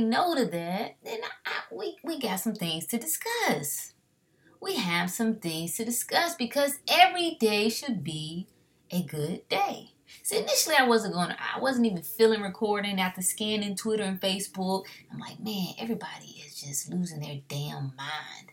say 0.00 0.04
no 0.04 0.34
to 0.34 0.44
that, 0.46 0.96
then 1.04 1.20
I, 1.46 1.74
we, 1.74 1.96
we 2.02 2.20
got 2.20 2.40
some 2.40 2.54
things 2.54 2.86
to 2.86 2.98
discuss. 2.98 3.92
We 4.60 4.76
have 4.76 5.10
some 5.10 5.36
things 5.36 5.76
to 5.76 5.84
discuss 5.84 6.34
because 6.34 6.78
every 6.88 7.36
day 7.40 7.68
should 7.68 8.04
be 8.04 8.46
a 8.90 9.02
good 9.02 9.48
day. 9.48 9.92
See, 10.22 10.38
initially 10.38 10.74
I 10.76 10.86
wasn't 10.86 11.14
going 11.14 11.28
to, 11.28 11.36
I 11.38 11.60
wasn't 11.60 11.86
even 11.86 12.02
feeling 12.02 12.42
recording 12.42 13.00
after 13.00 13.22
scanning 13.22 13.76
Twitter 13.76 14.02
and 14.02 14.20
Facebook. 14.20 14.84
I'm 15.10 15.18
like, 15.18 15.40
man, 15.40 15.74
everybody 15.78 16.42
is 16.44 16.60
just 16.60 16.92
losing 16.92 17.20
their 17.20 17.40
damn 17.48 17.92
mind. 17.96 18.52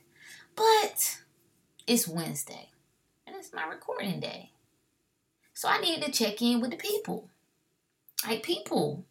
But 0.56 1.20
it's 1.88 2.08
Wednesday 2.08 2.70
and 3.26 3.36
it's 3.36 3.54
my 3.54 3.66
recording 3.66 4.20
day. 4.20 4.52
So 5.54 5.68
I 5.68 5.82
needed 5.82 6.06
to 6.06 6.12
check 6.12 6.42
in 6.42 6.62
with 6.62 6.72
the 6.72 6.78
people. 6.78 7.30
Like, 8.26 8.44
people, 8.44 9.06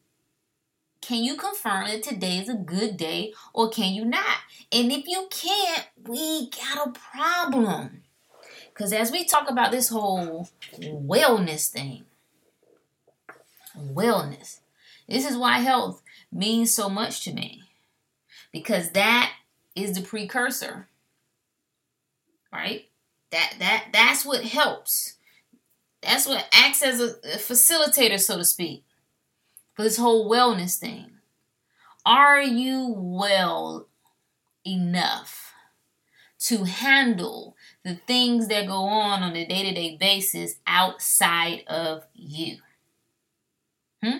can 1.07 1.23
you 1.23 1.37
confirm 1.37 1.87
that 1.87 2.03
today 2.03 2.39
is 2.39 2.49
a 2.49 2.55
good 2.55 2.97
day 2.97 3.33
or 3.55 3.71
can 3.71 3.95
you 3.95 4.05
not? 4.05 4.39
And 4.73 4.91
if 4.91 5.07
you 5.07 5.29
can't, 5.31 5.87
we 6.05 6.51
got 6.51 6.89
a 6.89 6.91
problem. 6.91 8.03
Because 8.69 8.93
as 8.93 9.13
we 9.13 9.25
talk 9.25 9.49
about 9.49 9.71
this 9.71 9.89
whole 9.89 10.49
wellness 10.81 11.69
thing, 11.69 12.07
wellness, 13.79 14.59
this 15.09 15.25
is 15.25 15.37
why 15.37 15.61
health 15.61 16.03
means 16.33 16.75
so 16.75 16.89
much 16.89 17.23
to 17.23 17.33
me. 17.33 17.63
Because 18.51 18.91
that 18.91 19.33
is 19.77 19.93
the 19.93 20.03
precursor. 20.03 20.89
Right? 22.53 22.87
That 23.31 23.55
that 23.61 23.87
that's 23.93 24.25
what 24.25 24.43
helps. 24.43 25.15
That's 26.03 26.27
what 26.27 26.49
acts 26.53 26.83
as 26.83 27.01
a, 27.01 27.15
a 27.23 27.39
facilitator, 27.39 28.19
so 28.19 28.39
to 28.39 28.45
speak, 28.45 28.85
for 29.77 29.83
this 29.83 29.99
whole 29.99 30.29
wellness 30.29 30.79
thing. 30.79 31.11
Are 32.05 32.41
you 32.43 32.95
well 32.97 33.89
enough 34.67 35.53
to 36.39 36.65
handle 36.65 37.57
the 37.85 37.95
things 37.95 38.49
that 38.49 38.67
go 38.67 38.85
on 38.85 39.23
on 39.23 39.37
a 39.37 39.47
day 39.47 39.65
to 39.65 39.75
day 39.75 39.97
basis 40.01 40.57
outside 40.67 41.63
of 41.67 42.05
you? 42.15 42.57
Hmm? 44.03 44.19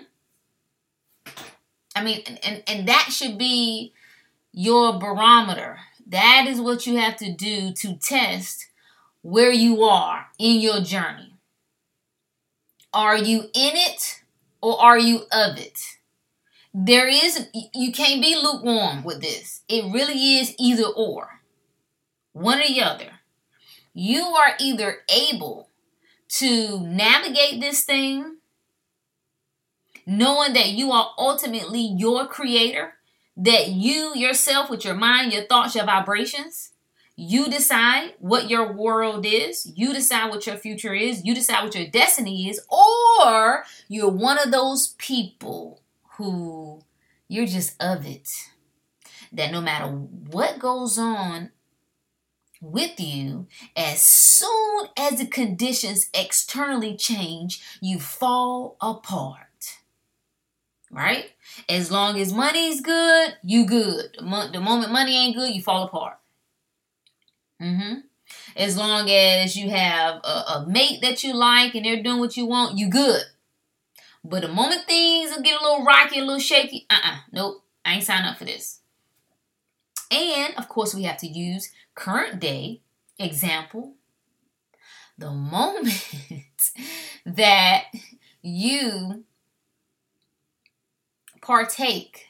I 1.95 2.05
mean, 2.05 2.23
and, 2.43 2.63
and 2.67 2.89
that 2.89 3.09
should 3.11 3.39
be 3.39 3.95
your 4.53 4.99
barometer. 4.99 5.79
That 6.07 6.45
is 6.47 6.61
what 6.61 6.87
you 6.87 6.99
have 6.99 7.17
to 7.17 7.33
do 7.33 7.73
to 7.73 7.97
test 7.97 8.67
where 9.23 9.53
you 9.53 9.83
are 9.83 10.27
in 10.39 10.61
your 10.61 10.81
journey. 10.81 11.35
Are 12.93 13.17
you 13.17 13.45
in 13.55 13.73
it 13.75 14.23
or 14.67 14.83
are 14.83 14.99
you 14.99 15.27
of 15.31 15.59
it? 15.59 15.79
There 16.75 17.07
is, 17.07 17.49
you 17.73 17.93
can't 17.93 18.21
be 18.21 18.35
lukewarm 18.35 19.05
with 19.05 19.21
this. 19.21 19.63
It 19.69 19.93
really 19.93 20.39
is 20.39 20.57
either 20.59 20.87
or, 20.87 21.41
one 22.33 22.59
or 22.59 22.67
the 22.67 22.83
other. 22.83 23.13
You 23.95 24.23
are 24.23 24.57
either 24.59 24.99
able 25.09 25.69
to 26.31 26.81
navigate 26.81 27.61
this 27.61 27.85
thing, 27.85 28.39
knowing 30.05 30.53
that 30.55 30.71
you 30.71 30.91
are 30.91 31.13
ultimately 31.17 31.81
your 31.81 32.27
creator, 32.27 32.95
that 33.37 33.69
you 33.69 34.15
yourself, 34.17 34.69
with 34.69 34.85
your 34.85 34.97
mind, 34.97 35.33
your 35.33 35.45
thoughts, 35.45 35.77
your 35.77 35.87
vibrations, 35.87 36.73
you 37.17 37.49
decide 37.49 38.13
what 38.19 38.51
your 38.51 38.73
world 38.73 39.25
is. 39.25 39.73
You 39.75 39.95
decide 39.95 40.29
what 40.29 40.47
your 40.47 40.57
future 40.57 40.93
is. 40.93 41.25
You 41.25 41.35
decide 41.35 41.65
what 41.65 41.75
your 41.75 41.87
destiny 41.87 42.51
is. 42.51 42.61
Or 42.69 43.65
you're 43.89 44.11
one 44.11 44.39
of 44.39 44.53
those 44.53 44.95
people 44.99 45.81
who 46.17 46.83
you're 47.27 47.47
just 47.47 47.83
of 47.83 48.07
it. 48.07 48.29
That 49.33 49.51
no 49.51 49.63
matter 49.63 49.87
what 49.87 50.59
goes 50.59 50.99
on 50.99 51.51
with 52.61 53.01
you, 53.01 53.47
as 53.75 54.03
soon 54.03 54.89
as 54.97 55.19
the 55.19 55.27
conditions 55.27 56.11
externally 56.13 56.97
change, 56.97 57.63
you 57.81 57.99
fall 57.99 58.77
apart. 58.81 59.43
Right? 60.91 61.33
As 61.69 61.91
long 61.91 62.21
as 62.21 62.33
money's 62.33 62.83
good, 62.83 63.37
you 63.43 63.65
good. 63.65 64.17
The 64.19 64.61
moment 64.61 64.93
money 64.93 65.17
ain't 65.17 65.35
good, 65.37 65.55
you 65.55 65.63
fall 65.63 65.85
apart. 65.85 66.19
Mm-hmm. 67.61 68.01
As 68.57 68.77
long 68.77 69.09
as 69.11 69.57
you 69.57 69.71
have 69.71 70.17
a, 70.25 70.29
a, 70.29 70.67
mate 70.69 71.01
that 71.03 71.23
you 71.23 71.35
like 71.35 71.75
and 71.75 71.85
they're 71.85 72.03
doing 72.03 72.19
what 72.19 72.37
you 72.37 72.47
want, 72.47 72.77
you 72.77 72.89
good. 72.89 73.23
But 74.25 74.43
the 74.43 74.49
moment 74.49 74.87
things 74.87 75.31
get 75.43 75.61
a 75.61 75.65
little 75.65 75.85
rocky, 75.85 76.19
a 76.19 76.25
little 76.25 76.41
shaky, 76.41 76.87
uh-uh, 76.91 77.19
nope, 77.33 77.63
I 77.85 77.95
ain't 77.95 78.05
signing 78.05 78.27
up 78.27 78.39
for 78.39 78.45
this. 78.45 78.81
And 80.11 80.55
of 80.57 80.69
course, 80.69 80.95
we 80.95 81.05
have 81.05 81.19
to 81.19 81.27
use 81.27 81.71
current 81.95 82.41
day 82.41 82.81
example. 83.19 83.95
The 85.19 85.31
moment 85.31 86.13
that 87.27 87.85
you 88.43 89.25
partake 91.41 92.26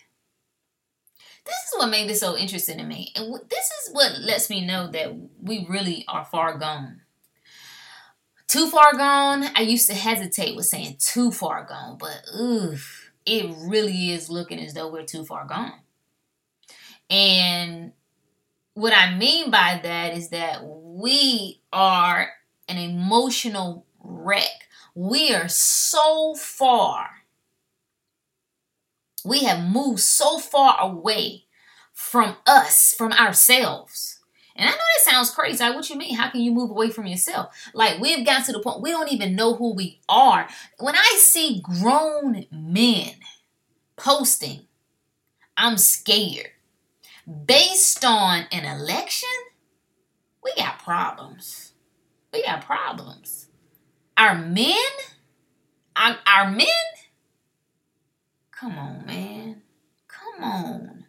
this 1.47 1.55
is 1.55 1.79
what 1.79 1.91
made 1.91 2.09
this 2.09 2.21
so 2.21 2.37
interesting 2.37 2.79
to 2.79 2.85
me. 2.85 3.13
And 3.15 3.33
this 3.49 3.65
is 3.65 3.93
what 3.93 4.19
lets 4.21 4.51
me 4.51 4.67
know 4.67 4.89
that 4.91 5.17
we 5.41 5.65
really 5.69 6.05
are 6.09 6.25
far 6.25 6.59
gone. 6.59 7.03
Too 8.49 8.69
far 8.69 8.93
gone, 8.93 9.45
I 9.55 9.63
used 9.63 9.89
to 9.89 9.95
hesitate 9.95 10.57
with 10.57 10.67
saying 10.67 10.97
too 10.99 11.31
far 11.31 11.65
gone, 11.65 11.99
but 11.99 12.23
oof, 12.39 13.11
it 13.25 13.53
really 13.59 14.11
is 14.11 14.31
looking 14.31 14.61
as 14.61 14.75
though 14.75 14.91
we're 14.91 15.05
too 15.05 15.25
far 15.25 15.47
gone. 15.47 15.73
And 17.11 17.93
what 18.75 18.93
I 18.93 19.17
mean 19.17 19.51
by 19.51 19.81
that 19.83 20.17
is 20.17 20.29
that 20.31 20.61
we 20.65 21.61
are 21.73 22.29
an 22.69 22.79
emotional 22.79 23.87
wreck. 24.03 24.69
We 24.95 25.35
are 25.35 25.49
so 25.49 26.35
far 26.35 27.11
we 29.27 29.45
have 29.45 29.65
moved 29.65 30.01
so 30.01 30.39
far 30.39 30.77
away 30.81 31.45
from 31.93 32.37
us, 32.47 32.95
from 32.97 33.13
ourselves. 33.13 34.21
And 34.55 34.69
I 34.69 34.73
know 34.73 34.77
that 34.77 35.11
sounds 35.11 35.31
crazy. 35.31 35.63
Like, 35.63 35.75
what 35.75 35.91
you 35.91 35.97
mean? 35.97 36.15
How 36.17 36.31
can 36.31 36.41
you 36.41 36.51
move 36.51 36.71
away 36.71 36.91
from 36.91 37.07
yourself? 37.07 37.55
Like, 37.75 38.01
we've 38.01 38.25
gotten 38.25 38.45
to 38.47 38.53
the 38.53 38.61
point 38.61 38.81
we 38.81 38.91
don't 38.91 39.13
even 39.13 39.37
know 39.37 39.55
who 39.55 39.75
we 39.75 40.01
are. 40.09 40.49
When 40.79 40.97
I 40.97 41.17
see 41.19 41.61
grown 41.61 42.47
men 42.51 43.13
posting, 43.97 44.67
I'm 45.57 45.77
scared. 45.77 46.51
Based 47.47 48.05
on 48.05 48.45
an 48.53 48.65
election, 48.65 49.29
we 50.43 50.53
got 50.57 50.79
problems. 50.79 51.73
We 52.33 52.43
got 52.43 52.65
problems. 52.65 53.49
Our 54.17 54.37
men, 54.37 54.77
our, 55.97 56.17
our 56.27 56.51
men, 56.51 56.67
Come 58.59 58.79
on, 58.79 59.05
man. 59.05 59.63
Come 60.09 60.43
on. 60.43 61.05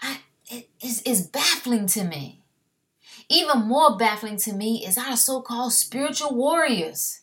I, 0.00 0.18
it, 0.46 0.68
it's, 0.78 1.02
it's 1.06 1.22
baffling 1.22 1.86
to 1.88 2.04
me. 2.04 2.42
Even 3.30 3.62
more 3.62 3.96
baffling 3.96 4.36
to 4.38 4.52
me 4.52 4.84
is 4.84 4.98
our 4.98 5.16
so-called 5.16 5.72
spiritual 5.72 6.34
warriors. 6.34 7.20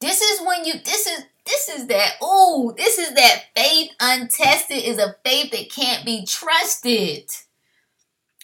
This 0.00 0.20
is 0.22 0.46
when 0.46 0.64
you 0.64 0.74
this 0.84 1.06
is 1.06 1.24
this 1.44 1.68
is 1.68 1.86
that 1.88 2.14
oh, 2.22 2.72
this 2.76 2.98
is 2.98 3.14
that 3.14 3.44
faith 3.54 3.90
untested 4.00 4.82
is 4.82 4.98
a 4.98 5.16
faith 5.24 5.50
that 5.50 5.70
can't 5.70 6.06
be 6.06 6.24
trusted. 6.24 7.24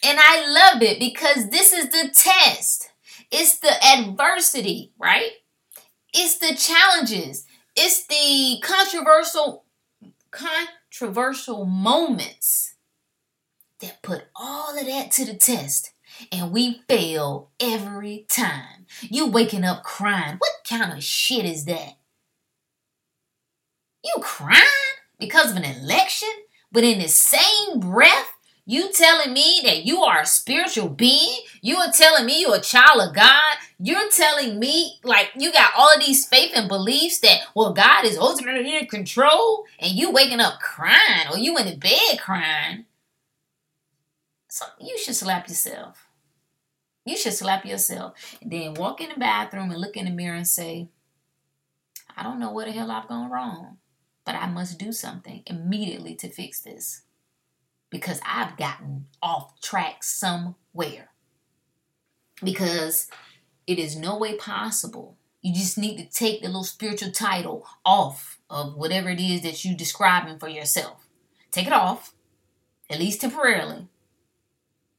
And 0.03 0.19
I 0.21 0.47
love 0.47 0.83
it 0.83 0.99
because 0.99 1.49
this 1.49 1.73
is 1.73 1.89
the 1.89 2.11
test. 2.13 2.89
It's 3.31 3.57
the 3.57 3.71
adversity, 3.83 4.91
right? 4.99 5.31
It's 6.13 6.37
the 6.37 6.55
challenges. 6.55 7.46
It's 7.79 8.07
the 8.07 8.59
controversial 8.63 9.63
controversial 10.31 11.65
moments 11.65 12.73
that 13.81 14.01
put 14.01 14.23
all 14.35 14.77
of 14.77 14.85
that 14.87 15.11
to 15.11 15.25
the 15.25 15.35
test 15.35 15.91
and 16.31 16.51
we 16.51 16.81
fail 16.89 17.51
every 17.59 18.25
time. 18.29 18.87
You 19.01 19.27
waking 19.27 19.63
up 19.63 19.83
crying. 19.83 20.37
What 20.39 20.51
kind 20.67 20.91
of 20.91 21.03
shit 21.03 21.45
is 21.45 21.65
that? 21.65 21.97
You 24.03 24.15
crying 24.21 24.63
because 25.19 25.51
of 25.51 25.57
an 25.57 25.63
election, 25.63 26.29
but 26.71 26.83
in 26.83 26.97
the 26.97 27.07
same 27.07 27.79
breath, 27.79 28.31
you 28.69 28.91
telling 28.91 29.31
me 29.31 29.61
that 29.63 29.85
you 29.85 30.03
are 30.03 30.19
a 30.19 30.25
spiritual 30.25 30.89
being? 30.89 31.39
You 31.61 31.77
are 31.77 31.89
telling 31.89 32.25
me 32.25 32.41
you're 32.41 32.57
a 32.57 32.61
child 32.61 32.99
of 33.01 33.15
God? 33.15 33.55
You're 33.79 34.09
telling 34.09 34.59
me 34.59 34.99
like 35.03 35.31
you 35.37 35.53
got 35.53 35.71
all 35.77 35.93
of 35.93 36.05
these 36.05 36.27
faith 36.27 36.51
and 36.53 36.67
beliefs 36.67 37.19
that 37.19 37.43
well 37.55 37.71
God 37.71 38.03
is 38.03 38.17
ultimately 38.17 38.77
in 38.77 38.87
control 38.87 39.63
and 39.79 39.93
you 39.93 40.11
waking 40.11 40.41
up 40.41 40.59
crying 40.59 41.29
or 41.31 41.37
you 41.37 41.57
in 41.57 41.65
the 41.65 41.77
bed 41.77 42.19
crying. 42.19 42.83
So 44.49 44.65
you 44.81 44.97
should 44.97 45.15
slap 45.15 45.47
yourself. 45.47 46.05
You 47.05 47.15
should 47.15 47.33
slap 47.33 47.65
yourself 47.65 48.35
and 48.41 48.51
then 48.51 48.73
walk 48.73 48.99
in 48.99 49.07
the 49.07 49.15
bathroom 49.15 49.71
and 49.71 49.79
look 49.79 49.95
in 49.95 50.05
the 50.05 50.11
mirror 50.11 50.35
and 50.35 50.47
say, 50.47 50.89
I 52.17 52.23
don't 52.23 52.39
know 52.41 52.51
what 52.51 52.65
the 52.65 52.73
hell 52.73 52.91
I've 52.91 53.07
gone 53.07 53.31
wrong, 53.31 53.77
but 54.25 54.35
I 54.35 54.47
must 54.47 54.77
do 54.77 54.91
something 54.91 55.43
immediately 55.45 56.15
to 56.15 56.29
fix 56.29 56.59
this 56.59 57.03
because 57.89 58.19
I've 58.25 58.57
gotten 58.57 59.07
off 59.21 59.59
track 59.61 60.03
somewhere. 60.03 61.09
Because 62.43 63.09
it 63.65 63.79
is 63.79 63.95
no 63.95 64.17
way 64.17 64.35
possible. 64.35 65.17
You 65.41 65.53
just 65.53 65.77
need 65.77 65.97
to 65.97 66.05
take 66.05 66.41
the 66.41 66.47
little 66.47 66.63
spiritual 66.63 67.11
title 67.11 67.65
off 67.85 68.39
of 68.49 68.75
whatever 68.75 69.09
it 69.09 69.19
is 69.19 69.41
that 69.41 69.63
you're 69.63 69.75
describing 69.75 70.39
for 70.39 70.47
yourself. 70.47 71.05
Take 71.51 71.67
it 71.67 71.73
off, 71.73 72.13
at 72.89 72.99
least 72.99 73.21
temporarily, 73.21 73.87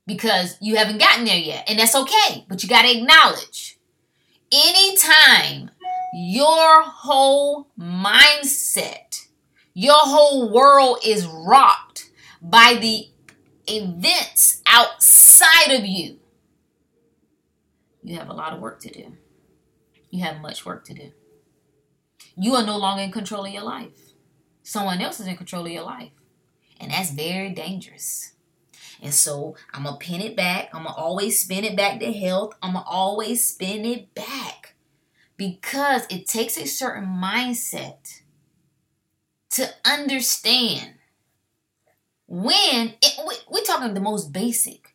because 0.06 0.56
you 0.61 0.76
haven't 0.76 0.99
gotten 0.99 1.25
there 1.25 1.37
yet. 1.37 1.69
And 1.69 1.79
that's 1.79 1.94
okay, 1.94 2.44
but 2.49 2.62
you 2.62 2.69
got 2.69 2.82
to 2.82 2.96
acknowledge 2.96 3.79
anytime 4.50 5.70
your 6.14 6.82
whole 6.82 7.69
mindset, 7.79 9.26
your 9.75 9.99
whole 9.99 10.50
world 10.50 10.99
is 11.05 11.26
rocked 11.26 12.07
by 12.40 12.79
the 12.81 13.06
events 13.67 14.62
outside 14.67 15.73
of 15.73 15.85
you, 15.85 16.19
you 18.02 18.17
have 18.17 18.29
a 18.29 18.35
lot 18.35 18.52
of 18.52 18.61
work 18.61 18.81
to 18.81 18.90
do. 18.90 19.17
You 20.11 20.23
have 20.25 20.40
much 20.40 20.64
work 20.64 20.85
to 20.87 20.94
do. 20.94 21.12
You 22.37 22.55
are 22.55 22.64
no 22.64 22.79
longer 22.79 23.02
in 23.02 23.12
control 23.12 23.44
of 23.44 23.52
your 23.52 23.64
life. 23.64 24.12
Someone 24.62 25.00
else 25.00 25.20
is 25.20 25.26
in 25.26 25.37
control 25.37 25.67
of 25.67 25.73
your 25.73 25.82
life. 25.82 26.12
And 26.81 26.93
that's 26.93 27.11
very 27.11 27.50
dangerous. 27.50 28.32
And 29.02 29.12
so 29.12 29.56
I'm 29.73 29.84
going 29.84 29.99
to 29.99 30.05
pin 30.05 30.20
it 30.20 30.37
back. 30.37 30.70
I'm 30.73 30.84
going 30.84 30.94
to 30.94 31.00
always 31.00 31.41
spin 31.41 31.64
it 31.64 31.76
back 31.76 32.00
to 32.00 32.12
health. 32.12 32.55
I'm 32.62 32.73
going 32.73 32.84
to 32.84 32.91
always 32.91 33.46
spin 33.46 33.84
it 33.84 34.14
back 34.14 34.75
because 35.37 36.06
it 36.11 36.26
takes 36.26 36.56
a 36.56 36.67
certain 36.67 37.06
mindset 37.06 38.20
to 39.50 39.69
understand 39.84 40.94
when 42.28 42.94
it, 43.02 43.14
we, 43.26 43.34
we're 43.50 43.64
talking 43.64 43.94
the 43.94 44.00
most 44.00 44.32
basic. 44.32 44.94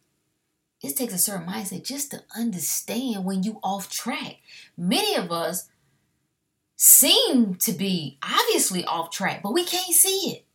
It 0.82 0.96
takes 0.96 1.14
a 1.14 1.18
certain 1.18 1.48
mindset 1.48 1.86
just 1.86 2.12
to 2.12 2.22
understand 2.38 3.26
when 3.26 3.44
you 3.44 3.60
off 3.64 3.90
track. 3.90 4.38
Many 4.78 5.16
of 5.16 5.32
us 5.32 5.70
seem 6.76 7.56
to 7.56 7.72
be 7.72 8.18
obviously 8.22 8.84
off 8.86 9.10
track 9.10 9.42
but 9.42 9.54
we 9.54 9.66
can't 9.66 9.94
see 9.94 10.32
it. 10.32 10.46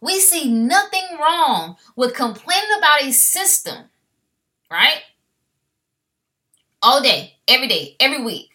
We 0.00 0.20
see 0.20 0.50
nothing 0.50 1.18
wrong 1.20 1.76
with 1.96 2.14
complaining 2.14 2.70
about 2.78 3.02
a 3.02 3.12
system 3.12 3.86
right? 4.70 5.02
All 6.82 7.00
day 7.02 7.34
every 7.48 7.68
day 7.68 7.96
every 8.00 8.22
week. 8.22 8.50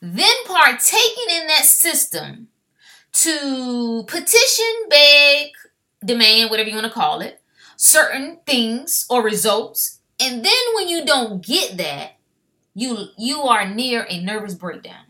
Then 0.00 0.34
partaking 0.46 1.30
in 1.30 1.46
that 1.48 1.64
system 1.64 2.48
to 3.12 4.04
petition, 4.06 4.74
beg, 4.90 5.48
demand, 6.04 6.50
whatever 6.50 6.68
you 6.68 6.74
want 6.74 6.86
to 6.86 6.92
call 6.92 7.20
it, 7.20 7.40
certain 7.76 8.38
things 8.46 9.06
or 9.08 9.22
results. 9.22 10.00
And 10.20 10.44
then 10.44 10.62
when 10.74 10.88
you 10.88 11.04
don't 11.04 11.44
get 11.44 11.76
that, 11.78 12.12
you 12.74 13.06
you 13.16 13.42
are 13.42 13.68
near 13.68 14.06
a 14.08 14.20
nervous 14.20 14.54
breakdown. 14.54 15.06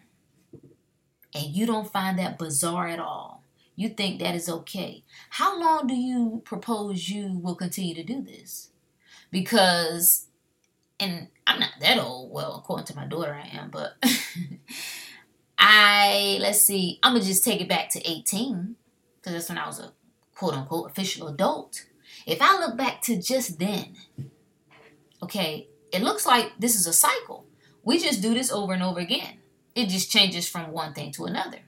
And 1.35 1.47
you 1.47 1.67
don't 1.67 1.91
find 1.91 2.19
that 2.19 2.39
bizarre 2.39 2.87
at 2.87 3.01
all. 3.01 3.43
You 3.77 3.89
think 3.89 4.21
that 4.21 4.37
is 4.37 4.49
okay. 4.49 5.03
How 5.31 5.59
long 5.61 5.87
do 5.89 5.95
you 5.95 6.43
propose 6.45 7.09
you 7.09 7.39
will 7.43 7.57
continue 7.57 7.95
to 7.95 8.05
do 8.05 8.23
this? 8.23 8.71
Because 9.31 10.27
and 11.01 11.29
I'm 11.47 11.59
not 11.59 11.71
that 11.81 11.99
old. 11.99 12.33
Well, 12.33 12.57
according 12.57 12.87
to 12.87 12.97
my 12.97 13.07
daughter, 13.07 13.35
I 13.35 13.57
am, 13.57 13.71
but 13.71 13.97
I 15.59 16.39
let's 16.41 16.61
see. 16.61 17.01
I'm 17.03 17.15
gonna 17.15 17.25
just 17.25 17.45
take 17.45 17.61
it 17.61 17.69
back 17.69 17.89
to 17.91 18.09
18 18.09 18.77
because 19.17 19.33
that's 19.33 19.49
when 19.49 19.59
I 19.59 19.67
was 19.67 19.81
a 19.81 19.93
quote 20.35 20.55
unquote 20.55 20.91
official 20.91 21.29
adult. 21.29 21.87
If 22.27 22.41
I 22.41 22.59
look 22.59 22.77
back 22.77 23.03
to 23.03 23.21
just 23.21 23.59
then, 23.59 23.95
okay, 25.23 25.69
it 25.93 26.03
looks 26.03 26.27
like 26.27 26.53
this 26.59 26.77
is 26.77 26.87
a 26.87 26.93
cycle. 26.93 27.47
We 27.83 27.99
just 27.99 28.23
do 28.23 28.35
this 28.35 28.51
over 28.51 28.73
and 28.73 28.83
over 28.83 29.01
again. 29.01 29.39
It 29.75 29.89
just 29.89 30.11
changes 30.11 30.49
from 30.49 30.73
one 30.73 30.95
thing 30.95 31.13
to 31.13 31.25
another. 31.25 31.59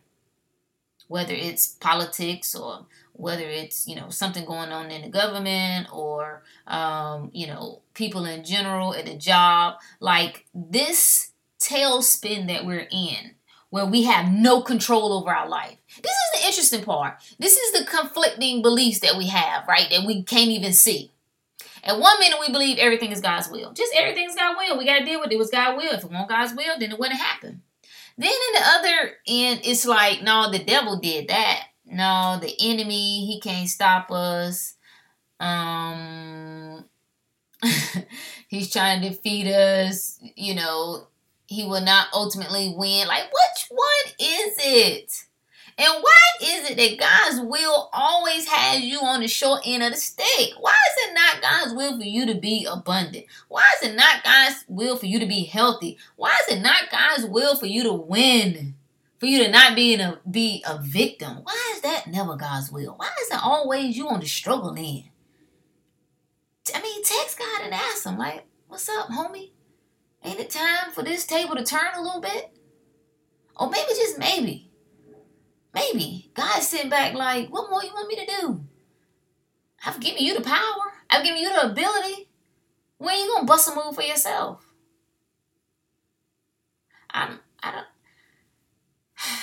Whether 1.09 1.35
it's 1.35 1.67
politics 1.67 2.55
or 2.55 2.87
whether 3.13 3.45
it's 3.45 3.87
you 3.87 3.97
know 3.97 4.11
something 4.11 4.45
going 4.45 4.71
on 4.71 4.91
in 4.91 5.03
the 5.03 5.09
government 5.09 5.89
or 5.93 6.43
um, 6.67 7.31
you 7.33 7.47
know 7.47 7.81
people 7.95 8.25
in 8.25 8.45
general 8.45 8.95
at 8.95 9.09
a 9.09 9.17
job 9.17 9.75
like 10.01 10.47
this 10.55 11.33
tailspin 11.61 12.49
that 12.49 12.67
we're 12.67 12.89
in 12.91 13.36
where 13.71 13.87
we 13.87 14.05
have 14.05 14.31
no 14.31 14.61
control 14.63 15.13
over 15.13 15.31
our 15.31 15.49
life. 15.49 15.77
This 16.03 16.13
is 16.13 16.41
the 16.41 16.47
interesting 16.47 16.85
part. 16.85 17.17
This 17.39 17.57
is 17.57 17.73
the 17.73 17.87
conflicting 17.87 18.63
beliefs 18.63 19.01
that 19.01 19.17
we 19.17 19.27
have 19.29 19.67
right 19.67 19.89
that 19.91 20.07
we 20.07 20.23
can't 20.23 20.51
even 20.51 20.73
see. 20.73 21.13
At 21.83 22.01
one 22.01 22.19
minute 22.21 22.39
we 22.41 22.53
believe 22.53 22.79
everything 22.79 23.13
is 23.13 23.21
god's 23.21 23.49
will. 23.49 23.73
Just 23.73 23.95
everything's 23.95 24.35
god's 24.35 24.59
will. 24.59 24.79
We 24.79 24.87
got 24.87 24.99
to 24.99 25.05
deal 25.05 25.21
with 25.21 25.31
it. 25.31 25.35
it 25.35 25.39
was 25.39 25.51
god's 25.51 25.77
will. 25.77 25.93
If 25.93 26.05
it 26.05 26.11
wasn't 26.11 26.29
god's 26.29 26.55
will 26.55 26.79
then 26.79 26.93
it 26.93 26.99
wouldn't 26.99 27.21
happen. 27.21 27.63
Then 28.19 28.31
in 28.31 28.61
the 28.61 28.67
other 28.67 29.13
end 29.27 29.61
it's 29.65 29.87
like 29.87 30.23
no 30.23 30.51
the 30.51 30.59
devil 30.59 30.99
did 30.99 31.29
that. 31.29 31.65
No, 31.89 32.39
the 32.41 32.53
enemy, 32.61 33.27
he 33.27 33.41
can't 33.41 33.69
stop 33.69 34.11
us. 34.11 34.75
Um 35.39 36.85
he's 38.49 38.73
trying 38.73 39.03
to 39.03 39.11
defeat 39.11 39.47
us, 39.47 40.19
you 40.35 40.55
know, 40.55 41.09
he 41.47 41.65
will 41.65 41.81
not 41.81 42.09
ultimately 42.13 42.75
win. 42.77 43.07
Like 43.07 43.25
which 43.25 43.69
one 43.71 44.15
is 44.19 44.55
it? 44.59 45.25
And 45.79 45.93
why 46.03 46.21
is 46.43 46.71
it 46.71 46.77
that 46.79 46.99
God's 46.99 47.47
will 47.47 47.91
always 47.93 48.49
has 48.49 48.81
you 48.83 48.99
on 49.01 49.21
the 49.21 49.29
short 49.29 49.61
end 49.67 49.83
of 49.83 49.93
the 49.93 49.99
stick? 49.99 50.53
Why 50.59 50.73
is 50.73 51.09
it 51.09 51.15
not 51.15 51.43
God's 51.43 51.75
will 51.75 51.99
for 51.99 52.05
you 52.05 52.25
to 52.27 52.35
be 52.35 52.67
abundant? 52.71 53.27
Why 53.49 53.63
is 53.77 53.91
it 53.91 53.95
not 53.95 54.25
God's 54.25 54.65
will 54.69 54.97
for 54.97 55.05
you 55.05 55.19
to 55.19 55.27
be 55.27 55.45
healthy? 55.45 55.99
Why 56.17 56.35
is 56.43 56.57
it 56.57 56.63
not 56.63 56.91
God's 56.91 57.27
will 57.27 57.57
for 57.57 57.67
you 57.67 57.83
to 57.83 57.93
win? 57.93 58.75
for 59.19 59.27
you 59.27 59.43
to 59.45 59.51
not 59.51 59.75
be 59.75 59.95
in 59.95 60.01
a 60.01 60.21
be 60.31 60.63
a 60.69 60.79
victim. 60.83 61.39
Why 61.43 61.73
is 61.75 61.81
that 61.83 62.07
never 62.07 62.37
God's 62.37 62.71
will? 62.71 62.95
Why 62.97 63.11
is 63.23 63.31
it 63.31 63.43
always 63.43 63.97
you 63.97 64.09
on 64.09 64.21
the 64.21 64.27
struggle 64.27 64.75
end? 64.77 65.05
I 66.75 66.83
mean, 66.83 67.03
text 67.03 67.39
God 67.39 67.63
and 67.63 67.73
ask 67.73 68.05
him, 68.05 68.19
like, 68.19 68.45
what's 68.67 68.89
up, 68.89 69.09
homie? 69.09 69.51
Ain't 70.27 70.41
it 70.41 70.51
time 70.51 70.91
for 70.93 71.05
this 71.05 71.25
table 71.25 71.55
to 71.55 71.63
turn 71.63 71.95
a 71.97 72.03
little 72.03 72.21
bit? 72.21 72.51
Or 73.57 73.71
maybe 73.71 73.89
just 73.91 74.19
maybe. 74.19 74.69
Maybe 75.73 76.33
God's 76.35 76.67
sitting 76.67 76.91
back 76.91 77.15
like, 77.15 77.49
what 77.49 77.71
more 77.71 77.85
you 77.85 77.91
want 77.91 78.09
me 78.09 78.17
to 78.17 78.37
do? 78.41 78.65
I've 79.85 80.01
given 80.01 80.25
you 80.25 80.37
the 80.37 80.43
power. 80.43 80.93
I've 81.09 81.23
given 81.23 81.41
you 81.41 81.49
the 81.49 81.71
ability. 81.71 82.29
When 82.99 83.17
you 83.17 83.33
gonna 83.35 83.47
bust 83.47 83.71
a 83.71 83.75
move 83.75 83.95
for 83.95 84.03
yourself? 84.03 84.67
I'm 87.11 87.39
I 87.63 87.71
don't 87.71 87.87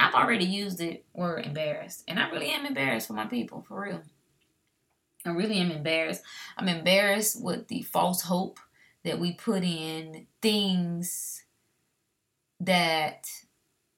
I've 0.00 0.14
already 0.14 0.46
used 0.46 0.78
the 0.78 1.02
word 1.14 1.46
embarrassed, 1.46 2.02
and 2.08 2.18
I 2.18 2.28
really 2.30 2.50
am 2.50 2.66
embarrassed 2.66 3.06
for 3.06 3.12
my 3.12 3.26
people, 3.26 3.64
for 3.68 3.82
real. 3.82 4.02
I 5.24 5.30
really 5.30 5.58
am 5.58 5.70
embarrassed. 5.70 6.22
I'm 6.56 6.68
embarrassed 6.68 7.40
with 7.40 7.68
the 7.68 7.82
false 7.82 8.22
hope 8.22 8.58
that 9.04 9.18
we 9.18 9.32
put 9.32 9.62
in 9.62 10.26
things 10.40 11.44
that 12.60 13.26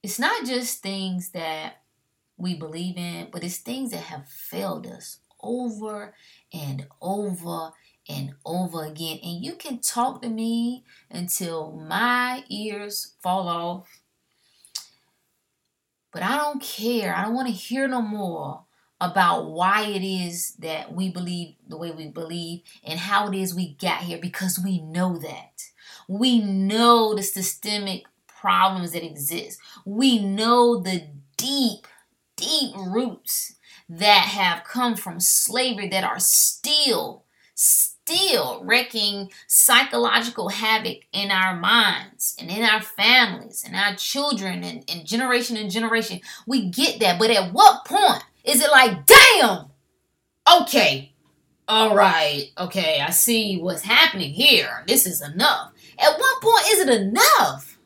it's 0.02 0.18
not 0.18 0.46
just 0.46 0.82
things 0.82 1.30
that 1.30 1.82
we 2.36 2.54
believe 2.54 2.96
in, 2.96 3.28
but 3.30 3.44
it's 3.44 3.58
things 3.58 3.90
that 3.90 4.04
have 4.04 4.28
failed 4.28 4.86
us 4.86 5.18
over 5.40 6.14
and 6.52 6.86
over 7.00 7.70
and 8.08 8.34
over 8.44 8.84
again. 8.84 9.18
And 9.22 9.44
you 9.44 9.54
can 9.54 9.78
talk 9.78 10.22
to 10.22 10.28
me 10.28 10.84
until 11.10 11.72
my 11.72 12.44
ears 12.48 13.14
fall 13.22 13.48
off 13.48 13.88
but 16.14 16.22
I 16.22 16.36
don't 16.36 16.62
care. 16.62 17.12
I 17.12 17.24
don't 17.24 17.34
want 17.34 17.48
to 17.48 17.52
hear 17.52 17.88
no 17.88 18.00
more 18.00 18.63
about 19.00 19.50
why 19.50 19.86
it 19.86 20.04
is 20.04 20.52
that 20.58 20.92
we 20.92 21.10
believe 21.10 21.54
the 21.68 21.76
way 21.76 21.90
we 21.90 22.08
believe 22.08 22.62
and 22.84 22.98
how 22.98 23.28
it 23.28 23.34
is 23.34 23.54
we 23.54 23.74
got 23.74 24.02
here 24.02 24.18
because 24.18 24.58
we 24.58 24.80
know 24.80 25.18
that. 25.18 25.62
We 26.08 26.40
know 26.40 27.14
the 27.14 27.22
systemic 27.22 28.04
problems 28.26 28.92
that 28.92 29.04
exist. 29.04 29.58
We 29.84 30.18
know 30.24 30.78
the 30.80 31.08
deep, 31.36 31.86
deep 32.36 32.74
roots 32.76 33.54
that 33.88 34.26
have 34.26 34.64
come 34.64 34.96
from 34.96 35.20
slavery 35.20 35.88
that 35.88 36.04
are 36.04 36.20
still, 36.20 37.24
still 37.54 38.62
wrecking 38.64 39.30
psychological 39.46 40.48
havoc 40.48 40.98
in 41.12 41.30
our 41.30 41.56
minds 41.56 42.36
and 42.38 42.50
in 42.50 42.62
our 42.62 42.80
families 42.80 43.64
and 43.66 43.76
our 43.76 43.94
children 43.96 44.62
and, 44.64 44.84
and 44.88 45.06
generation 45.06 45.56
and 45.56 45.70
generation. 45.70 46.20
We 46.46 46.70
get 46.70 47.00
that. 47.00 47.18
But 47.18 47.30
at 47.30 47.52
what 47.52 47.84
point 47.84 48.24
is 48.44 48.60
it 48.60 48.70
like, 48.70 49.06
damn, 49.06 49.66
okay, 50.60 51.14
all 51.66 51.96
right, 51.96 52.50
okay, 52.58 53.00
I 53.00 53.10
see 53.10 53.58
what's 53.58 53.82
happening 53.82 54.32
here. 54.32 54.84
This 54.86 55.06
is 55.06 55.22
enough. 55.22 55.72
At 55.98 56.18
what 56.18 56.42
point 56.42 56.66
is 56.68 56.80
it 56.80 57.00
enough? 57.00 57.78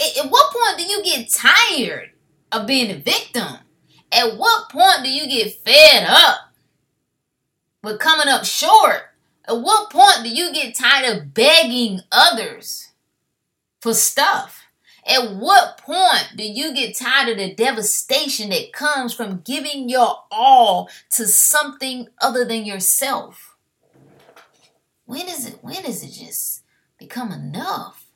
At, 0.00 0.30
what 0.30 0.52
point 0.52 0.78
do 0.78 0.84
you 0.84 1.02
get 1.02 1.30
tired 1.30 2.10
of 2.52 2.66
being 2.66 2.90
a 2.90 2.98
victim? 2.98 3.58
At 4.12 4.36
what 4.38 4.70
point 4.70 5.02
do 5.02 5.10
you 5.10 5.26
get 5.28 5.52
fed 5.64 6.06
up 6.08 6.52
with 7.82 7.98
coming 7.98 8.28
up 8.28 8.44
short? 8.44 9.02
At 9.46 9.60
what 9.60 9.90
point 9.90 10.22
do 10.22 10.28
you 10.28 10.52
get 10.52 10.76
tired 10.76 11.16
of 11.16 11.34
begging 11.34 12.00
others 12.12 12.92
for 13.80 13.94
stuff? 13.94 14.63
At 15.06 15.36
what 15.36 15.78
point 15.78 16.32
do 16.36 16.42
you 16.42 16.74
get 16.74 16.96
tired 16.96 17.28
of 17.28 17.36
the 17.36 17.54
devastation 17.54 18.50
that 18.50 18.72
comes 18.72 19.12
from 19.12 19.42
giving 19.44 19.88
your 19.88 20.24
all 20.30 20.88
to 21.10 21.26
something 21.26 22.08
other 22.22 22.44
than 22.44 22.64
yourself? 22.64 23.56
When 25.04 25.28
is 25.28 25.46
it 25.46 25.58
when 25.60 25.84
is 25.84 26.02
it 26.02 26.12
just 26.12 26.62
become 26.98 27.32
enough? 27.32 28.06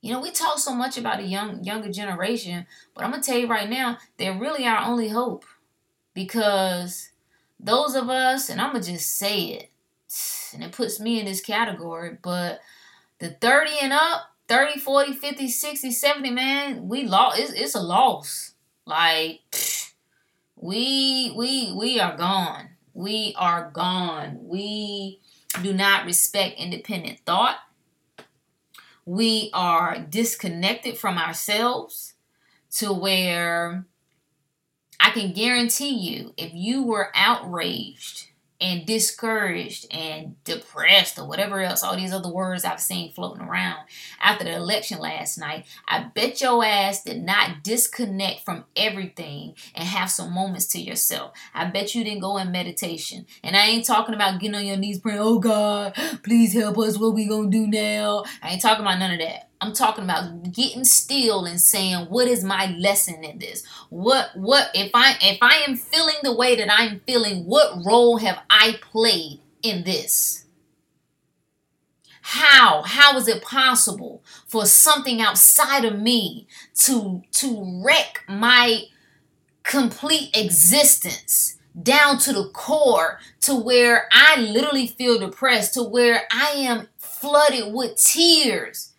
You 0.00 0.12
know, 0.12 0.20
we 0.20 0.30
talk 0.30 0.58
so 0.58 0.74
much 0.74 0.96
about 0.96 1.20
a 1.20 1.24
young 1.24 1.62
younger 1.62 1.92
generation, 1.92 2.66
but 2.94 3.04
I'm 3.04 3.10
gonna 3.10 3.22
tell 3.22 3.38
you 3.38 3.46
right 3.46 3.68
now, 3.68 3.98
they're 4.16 4.38
really 4.38 4.66
our 4.66 4.84
only 4.84 5.08
hope. 5.08 5.44
Because 6.14 7.10
those 7.60 7.94
of 7.94 8.08
us, 8.08 8.48
and 8.48 8.60
I'm 8.60 8.72
gonna 8.72 8.84
just 8.84 9.16
say 9.16 9.44
it, 9.46 9.70
and 10.54 10.62
it 10.62 10.72
puts 10.72 11.00
me 11.00 11.18
in 11.18 11.26
this 11.26 11.40
category, 11.40 12.16
but 12.22 12.60
the 13.18 13.30
30 13.30 13.70
and 13.82 13.92
up, 13.92 14.33
30, 14.48 14.80
40, 14.80 15.12
50, 15.14 15.48
60, 15.48 15.90
70, 15.90 16.30
man, 16.30 16.88
we 16.88 17.04
lost. 17.04 17.38
It's, 17.38 17.52
it's 17.52 17.74
a 17.74 17.80
loss. 17.80 18.52
Like, 18.86 19.40
we, 20.56 21.32
we, 21.36 21.72
we 21.72 22.00
are 22.00 22.16
gone. 22.16 22.70
We 22.92 23.34
are 23.38 23.70
gone. 23.72 24.38
We 24.40 25.20
do 25.62 25.72
not 25.72 26.04
respect 26.04 26.58
independent 26.58 27.20
thought. 27.24 27.56
We 29.06 29.50
are 29.52 29.98
disconnected 29.98 30.96
from 30.96 31.18
ourselves 31.18 32.14
to 32.76 32.92
where 32.92 33.86
I 34.98 35.10
can 35.10 35.32
guarantee 35.32 35.94
you, 35.94 36.32
if 36.36 36.52
you 36.54 36.82
were 36.82 37.10
outraged 37.14 38.28
and 38.64 38.86
discouraged 38.86 39.86
and 39.92 40.42
depressed 40.44 41.18
or 41.18 41.28
whatever 41.28 41.60
else, 41.60 41.82
all 41.82 41.94
these 41.94 42.14
other 42.14 42.32
words 42.32 42.64
I've 42.64 42.80
seen 42.80 43.12
floating 43.12 43.42
around 43.42 43.80
after 44.22 44.44
the 44.44 44.54
election 44.54 45.00
last 45.00 45.36
night, 45.36 45.66
I 45.86 46.04
bet 46.14 46.40
your 46.40 46.64
ass 46.64 47.04
did 47.04 47.22
not 47.22 47.62
disconnect 47.62 48.40
from 48.40 48.64
everything 48.74 49.54
and 49.74 49.86
have 49.86 50.10
some 50.10 50.32
moments 50.32 50.66
to 50.68 50.80
yourself. 50.80 51.32
I 51.52 51.66
bet 51.66 51.94
you 51.94 52.04
didn't 52.04 52.22
go 52.22 52.38
in 52.38 52.52
meditation. 52.52 53.26
And 53.42 53.54
I 53.54 53.66
ain't 53.66 53.84
talking 53.84 54.14
about 54.14 54.40
getting 54.40 54.54
on 54.54 54.64
your 54.64 54.78
knees 54.78 54.98
praying, 54.98 55.20
oh 55.20 55.38
God, 55.38 55.94
please 56.22 56.54
help 56.54 56.78
us, 56.78 56.98
what 56.98 57.12
we 57.12 57.26
gonna 57.28 57.50
do 57.50 57.66
now? 57.66 58.24
I 58.42 58.52
ain't 58.52 58.62
talking 58.62 58.82
about 58.82 58.98
none 58.98 59.12
of 59.12 59.18
that. 59.18 59.50
I'm 59.64 59.72
talking 59.72 60.04
about 60.04 60.52
getting 60.52 60.84
still 60.84 61.46
and 61.46 61.58
saying, 61.58 62.06
what 62.10 62.28
is 62.28 62.44
my 62.44 62.66
lesson 62.78 63.24
in 63.24 63.38
this? 63.38 63.64
What 63.88 64.30
what 64.34 64.70
if 64.74 64.90
I 64.92 65.16
if 65.22 65.38
I 65.40 65.64
am 65.66 65.76
feeling 65.76 66.16
the 66.22 66.34
way 66.34 66.54
that 66.56 66.70
I'm 66.70 67.00
feeling, 67.06 67.46
what 67.46 67.82
role 67.84 68.18
have 68.18 68.40
I 68.50 68.78
played 68.82 69.40
in 69.62 69.84
this? 69.84 70.44
How 72.20 72.82
how 72.82 73.16
is 73.16 73.26
it 73.26 73.42
possible 73.42 74.22
for 74.46 74.66
something 74.66 75.22
outside 75.22 75.86
of 75.86 75.98
me 75.98 76.46
to 76.80 77.22
to 77.32 77.82
wreck 77.82 78.22
my 78.28 78.82
complete 79.62 80.36
existence? 80.36 81.58
down 81.82 82.16
to 82.16 82.32
the 82.32 82.48
core 82.50 83.18
to 83.40 83.52
where 83.52 84.06
I 84.12 84.40
literally 84.40 84.86
feel 84.86 85.18
depressed, 85.18 85.74
to 85.74 85.82
where 85.82 86.22
I 86.30 86.50
am 86.50 86.86
flooded 86.98 87.74
with 87.74 87.96
tears 87.96 88.93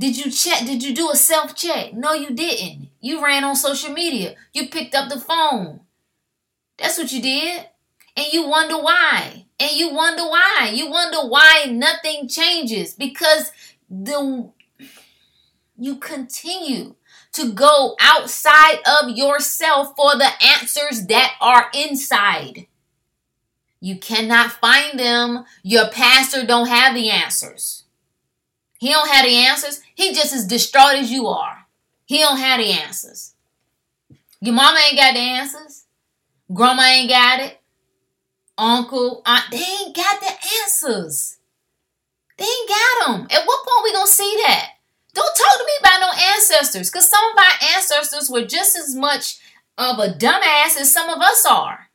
did 0.00 0.16
you 0.16 0.30
check? 0.30 0.64
Did 0.64 0.82
you 0.82 0.94
do 0.94 1.10
a 1.10 1.14
self 1.14 1.54
check? 1.54 1.92
No, 1.92 2.14
you 2.14 2.30
didn't. 2.30 2.88
You 3.00 3.22
ran 3.22 3.44
on 3.44 3.54
social 3.54 3.92
media. 3.92 4.34
You 4.54 4.68
picked 4.68 4.94
up 4.94 5.10
the 5.10 5.20
phone. 5.20 5.80
That's 6.78 6.96
what 6.96 7.12
you 7.12 7.20
did. 7.20 7.66
And 8.16 8.32
you 8.32 8.48
wonder 8.48 8.78
why. 8.78 9.44
And 9.60 9.72
you 9.72 9.92
wonder 9.92 10.22
why. 10.22 10.72
You 10.72 10.90
wonder 10.90 11.18
why 11.28 11.66
nothing 11.70 12.28
changes 12.28 12.94
because 12.94 13.52
the 13.90 14.50
you 15.78 15.96
continue 15.96 16.94
to 17.32 17.52
go 17.52 17.94
outside 18.00 18.78
of 18.86 19.10
yourself 19.10 19.94
for 19.96 20.16
the 20.16 20.30
answers 20.42 21.06
that 21.08 21.34
are 21.42 21.70
inside. 21.74 22.66
You 23.80 23.98
cannot 23.98 24.52
find 24.52 24.98
them. 24.98 25.44
Your 25.62 25.88
pastor 25.88 26.46
don't 26.46 26.68
have 26.68 26.94
the 26.94 27.10
answers. 27.10 27.79
He 28.80 28.88
don't 28.88 29.10
have 29.10 29.26
the 29.26 29.36
answers. 29.36 29.82
He 29.94 30.14
just 30.14 30.32
as 30.32 30.46
distraught 30.46 30.94
as 30.94 31.12
you 31.12 31.26
are. 31.26 31.66
He 32.06 32.18
don't 32.18 32.38
have 32.38 32.58
the 32.58 32.70
answers. 32.70 33.34
Your 34.40 34.54
mama 34.54 34.80
ain't 34.88 34.98
got 34.98 35.12
the 35.12 35.20
answers. 35.20 35.84
Grandma 36.50 36.84
ain't 36.84 37.10
got 37.10 37.40
it. 37.40 37.60
Uncle, 38.56 39.20
aunt, 39.26 39.44
they 39.50 39.58
ain't 39.58 39.94
got 39.94 40.20
the 40.20 40.32
answers. 40.62 41.36
They 42.38 42.46
ain't 42.46 42.68
got 42.70 43.06
them. 43.06 43.28
At 43.30 43.46
what 43.46 43.66
point 43.66 43.84
we 43.84 43.92
gonna 43.92 44.06
see 44.06 44.34
that? 44.46 44.70
Don't 45.12 45.36
talk 45.36 45.58
to 45.58 45.64
me 45.64 45.72
about 45.80 46.00
no 46.00 46.12
ancestors, 46.32 46.90
because 46.90 47.08
some 47.08 47.24
of 47.32 47.38
our 47.38 47.76
ancestors 47.76 48.30
were 48.30 48.46
just 48.46 48.76
as 48.76 48.94
much 48.94 49.38
of 49.76 49.98
a 49.98 50.14
dumbass 50.14 50.80
as 50.80 50.90
some 50.90 51.10
of 51.10 51.20
us 51.20 51.44
are. 51.44 51.90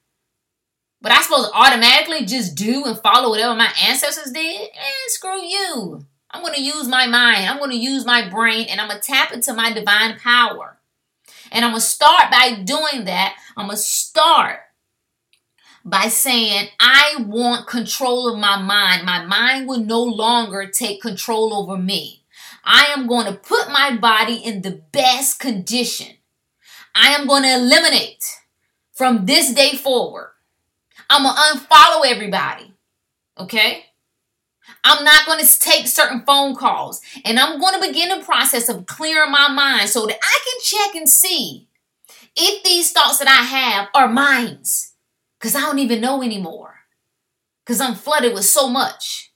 But 1.02 1.14
I 1.14 1.22
suppose 1.24 1.50
automatically 1.52 2.26
just 2.26 2.56
do 2.56 2.84
and 2.86 3.00
follow 3.00 3.30
whatever 3.30 3.56
my 3.56 3.72
ancestors 3.84 4.32
did? 4.32 4.62
And 4.62 4.94
screw 5.08 5.42
you. 5.42 6.06
I'm 6.36 6.42
going 6.42 6.54
to 6.56 6.62
use 6.62 6.88
my 6.90 7.08
mind. 7.08 7.46
I'm 7.50 7.60
going 7.60 7.72
to 7.72 7.78
use 7.78 8.06
my 8.06 8.28
brain 8.28 8.68
and 8.70 8.82
I'm 8.82 8.90
going 8.90 9.00
to 9.00 9.08
tap 9.08 9.32
into 9.32 9.54
my 9.54 9.72
divine 9.72 10.20
power. 10.20 10.78
And 11.50 11.64
I'm 11.64 11.72
going 11.72 11.80
to 11.80 11.88
start 11.88 12.30
by 12.30 12.62
doing 12.62 13.06
that. 13.06 13.38
I'm 13.56 13.68
going 13.68 13.78
to 13.78 13.82
start 13.82 14.60
by 15.86 16.10
saying, 16.10 16.68
I 16.78 17.24
want 17.26 17.68
control 17.68 18.28
of 18.28 18.38
my 18.38 18.62
mind. 18.62 19.06
My 19.06 19.24
mind 19.24 19.70
will 19.70 19.80
no 19.80 20.04
longer 20.04 20.68
take 20.68 21.02
control 21.02 21.54
over 21.54 21.78
me. 21.78 22.24
I 22.66 22.88
am 22.98 23.08
going 23.08 23.28
to 23.28 23.40
put 23.40 23.70
my 23.70 23.96
body 23.96 24.36
in 24.36 24.62
the 24.62 24.82
best 24.92 25.40
condition. 25.40 26.18
I 26.94 27.14
am 27.14 27.28
going 27.28 27.44
to 27.44 27.54
eliminate 27.54 28.26
from 28.92 29.26
this 29.26 29.54
day 29.54 29.78
forward. 29.78 30.32
I'm 31.10 31.24
going 31.24 31.36
to 31.36 31.42
unfollow 31.42 32.06
everybody. 32.06 32.74
Okay? 33.38 33.86
I'm 34.84 35.04
not 35.04 35.26
going 35.26 35.44
to 35.44 35.60
take 35.60 35.88
certain 35.88 36.24
phone 36.26 36.56
calls 36.56 37.02
and 37.24 37.40
I'm 37.40 37.60
going 37.60 37.80
to 37.80 37.88
begin 37.88 38.10
the 38.10 38.24
process 38.24 38.70
of 38.70 38.86
clearing 38.86 39.32
my 39.32 39.48
mind 39.50 39.90
so 39.90 40.06
that 40.06 40.20
I 40.22 40.40
can 40.44 40.62
check 40.62 40.96
and 40.96 41.10
see 41.10 41.68
if 42.36 42.64
these 42.64 42.92
thoughts 42.92 43.20
that 43.20 43.28
I 43.28 43.44
have 43.44 43.90
are 43.94 44.12
mine's 44.12 44.94
because 45.40 45.56
I 45.56 45.62
don't 45.62 45.80
even 45.80 46.02
know 46.02 46.22
anymore 46.22 46.76
because 47.66 47.82
I'm 47.82 47.96
flooded 47.96 48.34
with 48.34 48.46
so 48.46 48.70
much. 48.70 49.32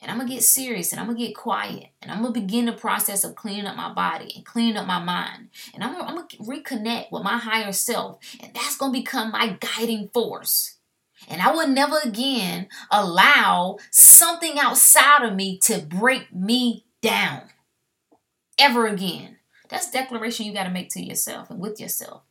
And 0.00 0.10
I'm 0.10 0.16
going 0.16 0.28
to 0.28 0.34
get 0.34 0.42
serious 0.42 0.90
and 0.90 1.00
I'm 1.00 1.06
going 1.06 1.16
to 1.16 1.26
get 1.26 1.36
quiet 1.36 1.86
and 2.02 2.10
I'm 2.10 2.22
going 2.22 2.34
to 2.34 2.40
begin 2.40 2.64
the 2.64 2.72
process 2.72 3.22
of 3.22 3.36
cleaning 3.36 3.66
up 3.66 3.76
my 3.76 3.92
body 3.92 4.32
and 4.34 4.44
cleaning 4.44 4.76
up 4.76 4.86
my 4.86 4.98
mind. 4.98 5.50
And 5.74 5.84
I'm 5.84 5.94
going 5.94 6.26
to 6.26 6.36
reconnect 6.38 7.12
with 7.12 7.22
my 7.22 7.38
higher 7.38 7.70
self. 7.70 8.18
And 8.42 8.52
that's 8.52 8.76
going 8.76 8.92
to 8.92 8.98
become 8.98 9.30
my 9.30 9.56
guiding 9.60 10.08
force. 10.12 10.78
And 11.28 11.40
I 11.40 11.54
would 11.54 11.70
never 11.70 11.98
again 12.04 12.68
allow 12.90 13.78
something 13.90 14.58
outside 14.58 15.22
of 15.24 15.34
me 15.34 15.58
to 15.60 15.80
break 15.80 16.34
me 16.34 16.84
down. 17.00 17.42
Ever 18.58 18.86
again. 18.86 19.36
That's 19.68 19.90
declaration 19.90 20.46
you 20.46 20.52
got 20.52 20.64
to 20.64 20.70
make 20.70 20.90
to 20.90 21.02
yourself 21.02 21.50
and 21.50 21.58
with 21.58 21.80
yourself. 21.80 22.22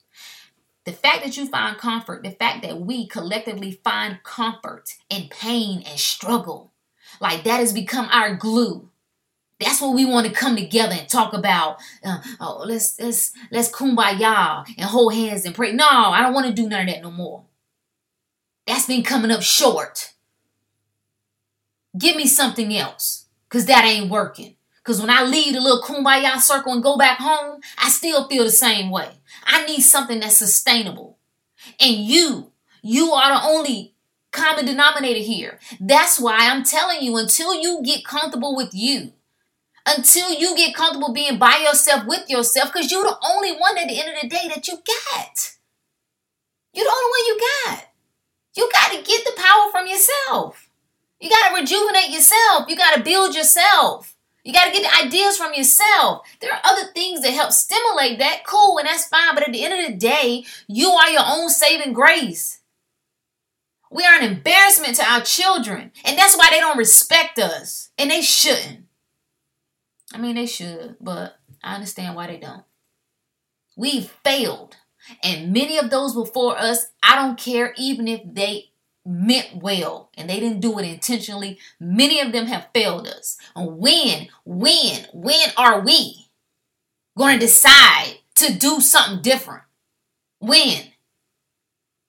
The 0.86 0.92
fact 0.92 1.24
that 1.24 1.38
you 1.38 1.48
find 1.48 1.78
comfort, 1.78 2.24
the 2.24 2.32
fact 2.32 2.64
that 2.64 2.82
we 2.82 3.08
collectively 3.08 3.80
find 3.84 4.22
comfort 4.24 4.90
in 5.10 5.28
pain 5.30 5.84
and 5.86 6.00
struggle, 6.00 6.72
like 7.20 7.44
that 7.44 7.60
has 7.60 7.74
become 7.74 8.08
our 8.12 8.36
glue. 8.36 8.90
That's 9.60 9.80
what 9.80 9.94
we 9.94 10.06
want 10.06 10.26
to 10.26 10.34
come 10.34 10.56
together 10.56 10.96
and 10.98 11.08
talk 11.08 11.34
about. 11.34 11.78
Uh, 12.04 12.20
oh, 12.40 12.64
let's 12.66 13.00
let's 13.00 13.32
let's 13.52 13.72
kumbaya 13.72 14.66
and 14.76 14.86
hold 14.86 15.14
hands 15.14 15.46
and 15.46 15.54
pray. 15.54 15.72
No, 15.72 15.88
I 15.88 16.22
don't 16.24 16.34
want 16.34 16.48
to 16.48 16.54
do 16.54 16.68
none 16.68 16.88
of 16.88 16.94
that 16.94 17.04
no 17.04 17.12
more. 17.12 17.44
That's 18.68 18.88
been 18.88 19.04
coming 19.04 19.32
up 19.32 19.42
short. 19.42 20.14
Give 21.98 22.16
me 22.16 22.28
something 22.28 22.76
else, 22.76 23.26
because 23.50 23.66
that 23.66 23.86
ain't 23.86 24.10
working. 24.10 24.56
Because 24.78 25.00
when 25.00 25.10
I 25.10 25.24
leave 25.24 25.54
the 25.54 25.62
little 25.62 25.84
kumbaya 25.84 26.40
circle 26.40 26.74
and 26.74 26.82
go 26.82 26.98
back 26.98 27.20
home, 27.20 27.62
I 27.78 27.90
still 27.90 28.28
feel 28.28 28.44
the 28.44 28.50
same 28.50 28.90
way. 28.90 29.10
I 29.46 29.66
need 29.66 29.82
something 29.82 30.20
that's 30.20 30.38
sustainable. 30.38 31.20
And 31.80 31.96
you, 31.96 32.52
you 32.82 33.12
are 33.12 33.30
the 33.40 33.48
only 33.48 33.94
common 34.32 34.66
denominator 34.66 35.20
here. 35.20 35.60
That's 35.80 36.20
why 36.20 36.50
I'm 36.50 36.64
telling 36.64 37.02
you 37.02 37.18
until 37.18 37.54
you 37.54 37.82
get 37.84 38.06
comfortable 38.06 38.56
with 38.56 38.70
you, 38.74 39.12
until 39.86 40.32
you 40.32 40.56
get 40.56 40.74
comfortable 40.74 41.14
being 41.14 41.38
by 41.38 41.64
yourself 41.64 42.06
with 42.08 42.30
yourself, 42.30 42.72
because 42.74 42.92
you're 42.92 43.04
the 43.04 43.18
only 43.30 43.52
one 43.56 43.78
at 43.78 43.88
the 43.88 44.00
end 44.00 44.16
of 44.16 44.22
the 44.22 44.30
day 44.30 44.48
that 44.48 44.68
you 44.68 44.76
got. 44.76 45.52
You're 46.74 46.86
the 46.86 46.92
only 46.92 47.10
one 47.10 47.28
you 47.28 47.40
got. 47.66 47.88
You 48.56 48.70
got 48.74 48.92
to 48.92 49.04
get 49.04 49.24
the 49.26 49.34
power 49.38 49.72
from 49.72 49.88
yourself. 50.02 50.70
You 51.20 51.30
got 51.30 51.50
to 51.50 51.62
rejuvenate 51.62 52.10
yourself. 52.10 52.66
You 52.68 52.76
got 52.76 52.96
to 52.96 53.04
build 53.04 53.36
yourself. 53.36 54.16
You 54.44 54.54
got 54.54 54.66
to 54.66 54.72
get 54.72 54.82
the 54.82 55.06
ideas 55.06 55.38
from 55.38 55.54
yourself. 55.54 56.26
There 56.40 56.52
are 56.52 56.62
other 56.64 56.92
things 56.94 57.22
that 57.22 57.32
help 57.32 57.52
stimulate 57.52 58.18
that. 58.20 58.44
Cool, 58.46 58.80
and 58.80 58.88
that's 58.88 59.08
fine. 59.08 59.36
But 59.36 59.48
at 59.48 59.54
the 59.54 59.64
end 59.64 59.74
of 59.74 59.92
the 59.92 59.98
day, 59.98 60.46
you 60.68 60.90
are 60.90 61.10
your 61.10 61.24
own 61.26 61.50
saving 61.50 61.94
grace. 61.94 62.60
We 63.92 64.04
are 64.04 64.20
an 64.20 64.26
embarrassment 64.26 64.96
to 64.96 65.06
our 65.06 65.22
children. 65.22 65.92
And 66.04 66.18
that's 66.18 66.36
why 66.36 66.50
they 66.50 66.60
don't 66.60 66.78
respect 66.78 67.38
us. 67.38 67.92
And 67.98 68.10
they 68.10 68.22
shouldn't. 68.22 68.86
I 70.14 70.18
mean, 70.18 70.36
they 70.36 70.48
should, 70.48 70.96
but 71.00 71.38
I 71.64 71.76
understand 71.76 72.16
why 72.16 72.28
they 72.28 72.38
don't. 72.38 72.64
We've 73.78 74.12
failed. 74.24 74.78
And 75.24 75.54
many 75.54 75.78
of 75.78 75.90
those 75.90 76.16
before 76.16 76.58
us, 76.58 76.88
I 77.04 77.16
don't 77.16 77.38
care 77.38 77.74
even 77.78 78.08
if 78.08 78.22
they 78.26 78.71
meant 79.06 79.62
well 79.62 80.10
and 80.16 80.30
they 80.30 80.40
didn't 80.40 80.60
do 80.60 80.78
it 80.80 80.86
intentionally. 80.86 81.60
Many 81.80 82.20
of 82.20 82.32
them 82.32 82.48
have 82.48 82.70
failed 82.74 83.08
us. 83.08 83.38
And 83.56 83.78
when, 83.78 84.28
when, 84.46 85.08
when 85.14 85.50
are 85.58 85.82
we 85.82 86.28
going 87.18 87.40
to 87.40 87.46
decide 87.46 88.20
to 88.36 88.54
do 88.54 88.80
something 88.80 89.22
different? 89.22 89.64
When? 90.40 90.92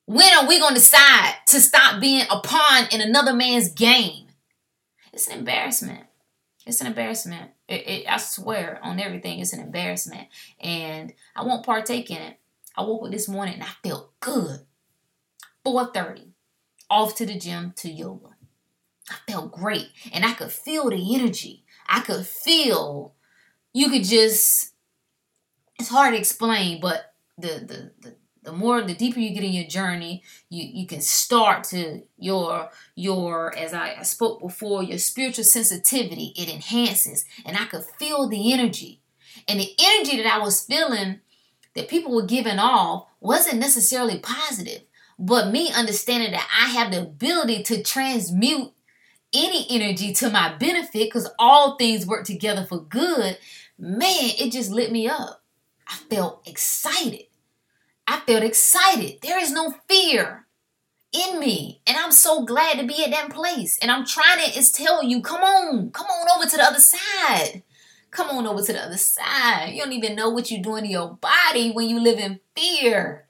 When 0.06 0.32
are 0.34 0.46
we 0.46 0.58
going 0.58 0.74
to 0.74 0.80
decide 0.80 1.36
to 1.48 1.60
stop 1.60 2.00
being 2.00 2.26
a 2.30 2.40
pawn 2.40 2.88
in 2.92 3.00
another 3.00 3.32
man's 3.32 3.70
game? 3.70 4.26
It's 5.12 5.28
an 5.28 5.38
embarrassment. 5.38 6.06
It's 6.66 6.80
an 6.80 6.86
embarrassment. 6.86 7.50
It, 7.68 7.88
it, 7.88 8.06
I 8.08 8.18
swear 8.18 8.78
on 8.82 9.00
everything, 9.00 9.38
it's 9.38 9.52
an 9.52 9.60
embarrassment. 9.60 10.28
And 10.60 11.12
I 11.34 11.44
won't 11.44 11.66
partake 11.66 12.10
in 12.10 12.18
it. 12.18 12.38
I 12.76 12.82
woke 12.82 13.04
up 13.04 13.10
this 13.10 13.28
morning 13.28 13.54
and 13.54 13.64
I 13.64 13.88
felt 13.88 14.18
good. 14.20 14.60
4.30 15.66 16.31
off 16.92 17.14
to 17.16 17.24
the 17.24 17.38
gym 17.38 17.72
to 17.76 17.90
yoga. 17.90 18.28
I 19.10 19.16
felt 19.26 19.50
great 19.50 19.88
and 20.12 20.26
I 20.26 20.34
could 20.34 20.52
feel 20.52 20.90
the 20.90 21.14
energy. 21.14 21.64
I 21.88 22.00
could 22.00 22.26
feel 22.26 23.14
you 23.72 23.88
could 23.88 24.04
just 24.04 24.74
it's 25.80 25.88
hard 25.88 26.12
to 26.12 26.20
explain, 26.20 26.80
but 26.80 27.14
the 27.38 27.48
the 27.48 27.92
the, 28.02 28.16
the 28.42 28.52
more 28.52 28.82
the 28.82 28.94
deeper 28.94 29.20
you 29.20 29.34
get 29.34 29.42
in 29.42 29.52
your 29.52 29.66
journey, 29.66 30.22
you 30.50 30.64
you 30.64 30.86
can 30.86 31.00
start 31.00 31.64
to 31.64 32.02
your 32.18 32.68
your 32.94 33.56
as 33.56 33.72
I, 33.72 33.96
I 34.00 34.02
spoke 34.02 34.40
before, 34.42 34.82
your 34.82 34.98
spiritual 34.98 35.44
sensitivity, 35.44 36.34
it 36.36 36.52
enhances. 36.52 37.24
And 37.46 37.56
I 37.56 37.64
could 37.64 37.84
feel 37.98 38.28
the 38.28 38.52
energy. 38.52 39.00
And 39.48 39.58
the 39.58 39.74
energy 39.80 40.18
that 40.18 40.30
I 40.30 40.38
was 40.38 40.62
feeling 40.62 41.20
that 41.74 41.88
people 41.88 42.14
were 42.14 42.26
giving 42.26 42.58
off 42.58 43.06
wasn't 43.18 43.60
necessarily 43.60 44.18
positive. 44.18 44.82
But 45.24 45.52
me 45.52 45.70
understanding 45.72 46.32
that 46.32 46.48
I 46.60 46.70
have 46.70 46.90
the 46.90 47.02
ability 47.02 47.62
to 47.64 47.80
transmute 47.80 48.72
any 49.32 49.66
energy 49.70 50.12
to 50.14 50.28
my 50.28 50.56
benefit 50.56 50.92
because 51.12 51.30
all 51.38 51.76
things 51.76 52.04
work 52.04 52.24
together 52.24 52.66
for 52.68 52.80
good, 52.80 53.38
man, 53.78 54.30
it 54.40 54.50
just 54.50 54.72
lit 54.72 54.90
me 54.90 55.08
up. 55.08 55.44
I 55.86 55.94
felt 56.10 56.42
excited. 56.48 57.26
I 58.04 58.18
felt 58.26 58.42
excited. 58.42 59.18
There 59.22 59.38
is 59.38 59.52
no 59.52 59.76
fear 59.88 60.48
in 61.12 61.38
me. 61.38 61.82
And 61.86 61.96
I'm 61.96 62.10
so 62.10 62.44
glad 62.44 62.80
to 62.80 62.84
be 62.84 63.04
at 63.04 63.12
that 63.12 63.30
place. 63.30 63.78
And 63.78 63.92
I'm 63.92 64.04
trying 64.04 64.44
to 64.44 64.58
is 64.58 64.72
tell 64.72 65.04
you, 65.04 65.22
come 65.22 65.42
on, 65.42 65.92
come 65.92 66.06
on 66.06 66.36
over 66.36 66.50
to 66.50 66.56
the 66.56 66.64
other 66.64 66.80
side. 66.80 67.62
Come 68.10 68.36
on 68.36 68.48
over 68.48 68.60
to 68.60 68.72
the 68.72 68.82
other 68.82 68.96
side. 68.96 69.70
You 69.72 69.84
don't 69.84 69.92
even 69.92 70.16
know 70.16 70.30
what 70.30 70.50
you're 70.50 70.60
doing 70.60 70.82
to 70.82 70.90
your 70.90 71.14
body 71.14 71.70
when 71.70 71.88
you 71.88 72.00
live 72.00 72.18
in 72.18 72.40
fear. 72.56 73.21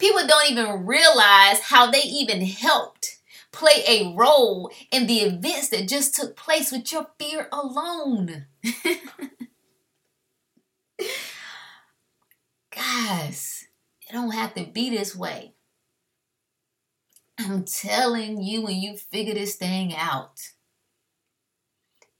People 0.00 0.26
don't 0.26 0.50
even 0.50 0.86
realize 0.86 1.60
how 1.60 1.90
they 1.90 2.00
even 2.02 2.40
helped 2.40 3.18
play 3.52 3.84
a 3.86 4.14
role 4.16 4.72
in 4.90 5.06
the 5.06 5.18
events 5.18 5.68
that 5.68 5.86
just 5.88 6.14
took 6.14 6.34
place 6.36 6.72
with 6.72 6.90
your 6.90 7.08
fear 7.18 7.48
alone. 7.52 8.46
Guys, 12.74 13.66
it 14.08 14.12
don't 14.12 14.30
have 14.30 14.54
to 14.54 14.64
be 14.64 14.88
this 14.88 15.14
way. 15.14 15.52
I'm 17.38 17.64
telling 17.64 18.42
you, 18.42 18.62
when 18.62 18.76
you 18.76 18.96
figure 18.96 19.34
this 19.34 19.56
thing 19.56 19.94
out, 19.94 20.40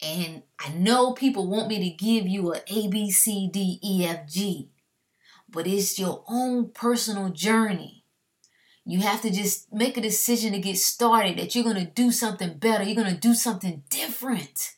and 0.03 0.43
I 0.59 0.71
know 0.71 1.13
people 1.13 1.47
want 1.47 1.69
me 1.69 1.79
to 1.91 1.97
give 1.97 2.29
you 2.29 2.53
a 2.53 2.61
A, 2.67 2.89
B, 2.89 3.11
C, 3.11 3.49
D, 3.51 3.79
E, 3.83 4.05
F, 4.07 4.29
G 4.29 4.69
but 5.53 5.67
it's 5.67 5.99
your 5.99 6.25
own 6.29 6.71
personal 6.71 7.31
journey. 7.31 8.05
You 8.85 9.01
have 9.01 9.23
to 9.23 9.31
just 9.31 9.73
make 9.73 9.97
a 9.97 10.01
decision 10.01 10.53
to 10.53 10.59
get 10.59 10.79
started 10.79 11.39
that 11.39 11.55
you're 11.55 11.65
going 11.65 11.77
to 11.77 11.85
do 11.85 12.11
something 12.11 12.59
better, 12.59 12.85
you're 12.85 13.01
going 13.01 13.15
to 13.15 13.21
do 13.21 13.35
something 13.35 13.83
different. 13.89 14.73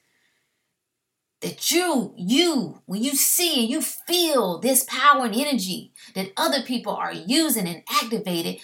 That 1.41 1.71
you, 1.73 2.15
you, 2.17 2.83
when 2.87 3.03
you 3.03 3.17
see 3.17 3.63
and 3.63 3.69
you 3.69 3.83
feel 3.83 4.61
this 4.61 4.85
power 4.85 5.25
and 5.25 5.35
energy 5.35 5.93
that 6.15 6.31
other 6.37 6.63
people 6.63 6.95
are 6.95 7.13
using 7.13 7.67
and 7.67 7.83
activated, 7.91 8.61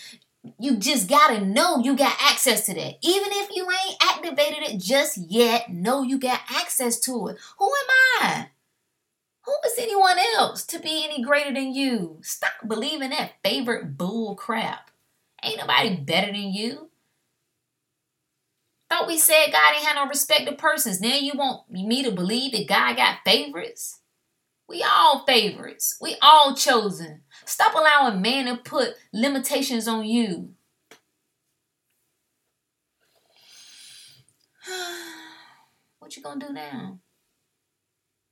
you 0.58 0.76
just 0.76 1.08
gotta 1.08 1.44
know 1.44 1.78
you 1.78 1.96
got 1.96 2.16
access 2.20 2.66
to 2.66 2.74
that. 2.74 2.98
Even 3.02 3.28
if 3.32 3.50
you 3.54 3.68
ain't 3.68 4.02
activated 4.02 4.62
it 4.62 4.80
just 4.80 5.16
yet, 5.16 5.70
know 5.70 6.02
you 6.02 6.18
got 6.18 6.40
access 6.50 7.00
to 7.00 7.28
it. 7.28 7.36
Who 7.58 7.66
am 7.66 7.86
I? 8.20 8.46
Who 9.48 9.56
is 9.64 9.78
anyone 9.78 10.18
else 10.36 10.62
to 10.66 10.78
be 10.78 11.06
any 11.06 11.22
greater 11.22 11.54
than 11.54 11.74
you? 11.74 12.18
Stop 12.20 12.52
believing 12.66 13.08
that 13.08 13.36
favorite 13.42 13.96
bull 13.96 14.34
crap. 14.36 14.90
Ain't 15.42 15.56
nobody 15.56 15.96
better 15.96 16.26
than 16.26 16.52
you. 16.52 16.90
Thought 18.90 19.06
we 19.06 19.16
said 19.16 19.46
God 19.50 19.74
ain't 19.74 19.86
had 19.86 19.94
no 19.94 20.06
respect 20.06 20.44
to 20.44 20.52
persons. 20.52 21.00
Now 21.00 21.14
you 21.14 21.32
want 21.34 21.70
me 21.70 22.02
to 22.02 22.10
believe 22.10 22.52
that 22.52 22.68
God 22.68 22.98
got 22.98 23.20
favorites? 23.24 24.00
We 24.68 24.82
all 24.82 25.24
favorites. 25.24 25.96
We 25.98 26.16
all 26.20 26.54
chosen. 26.54 27.22
Stop 27.46 27.74
allowing 27.74 28.20
man 28.20 28.54
to 28.54 28.58
put 28.58 28.96
limitations 29.14 29.88
on 29.88 30.04
you. 30.04 30.50
what 36.00 36.14
you 36.18 36.22
gonna 36.22 36.46
do 36.48 36.52
now? 36.52 36.98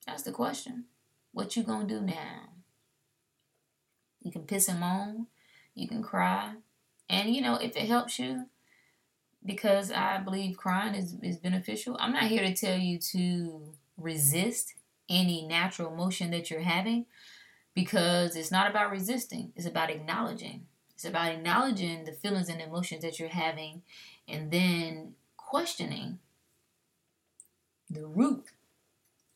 That's 0.06 0.22
the 0.22 0.32
question. 0.32 0.84
What 1.36 1.54
you 1.54 1.64
gonna 1.64 1.86
do 1.86 2.00
now? 2.00 2.48
You 4.22 4.32
can 4.32 4.44
piss 4.44 4.68
him 4.68 4.82
on, 4.82 5.26
you 5.74 5.86
can 5.86 6.02
cry, 6.02 6.54
and 7.10 7.34
you 7.34 7.42
know 7.42 7.56
if 7.56 7.76
it 7.76 7.88
helps 7.88 8.18
you, 8.18 8.46
because 9.44 9.92
I 9.92 10.16
believe 10.16 10.56
crying 10.56 10.94
is, 10.94 11.14
is 11.22 11.36
beneficial. 11.36 11.98
I'm 12.00 12.14
not 12.14 12.22
here 12.22 12.40
to 12.40 12.54
tell 12.54 12.78
you 12.78 12.98
to 13.10 13.74
resist 13.98 14.76
any 15.10 15.46
natural 15.46 15.92
emotion 15.92 16.30
that 16.30 16.50
you're 16.50 16.60
having 16.60 17.04
because 17.74 18.34
it's 18.34 18.50
not 18.50 18.70
about 18.70 18.90
resisting, 18.90 19.52
it's 19.56 19.66
about 19.66 19.90
acknowledging. 19.90 20.66
It's 20.94 21.04
about 21.04 21.32
acknowledging 21.32 22.06
the 22.06 22.12
feelings 22.12 22.48
and 22.48 22.62
emotions 22.62 23.02
that 23.02 23.20
you're 23.20 23.28
having 23.28 23.82
and 24.26 24.50
then 24.50 25.16
questioning 25.36 26.18
the 27.90 28.06
root 28.06 28.46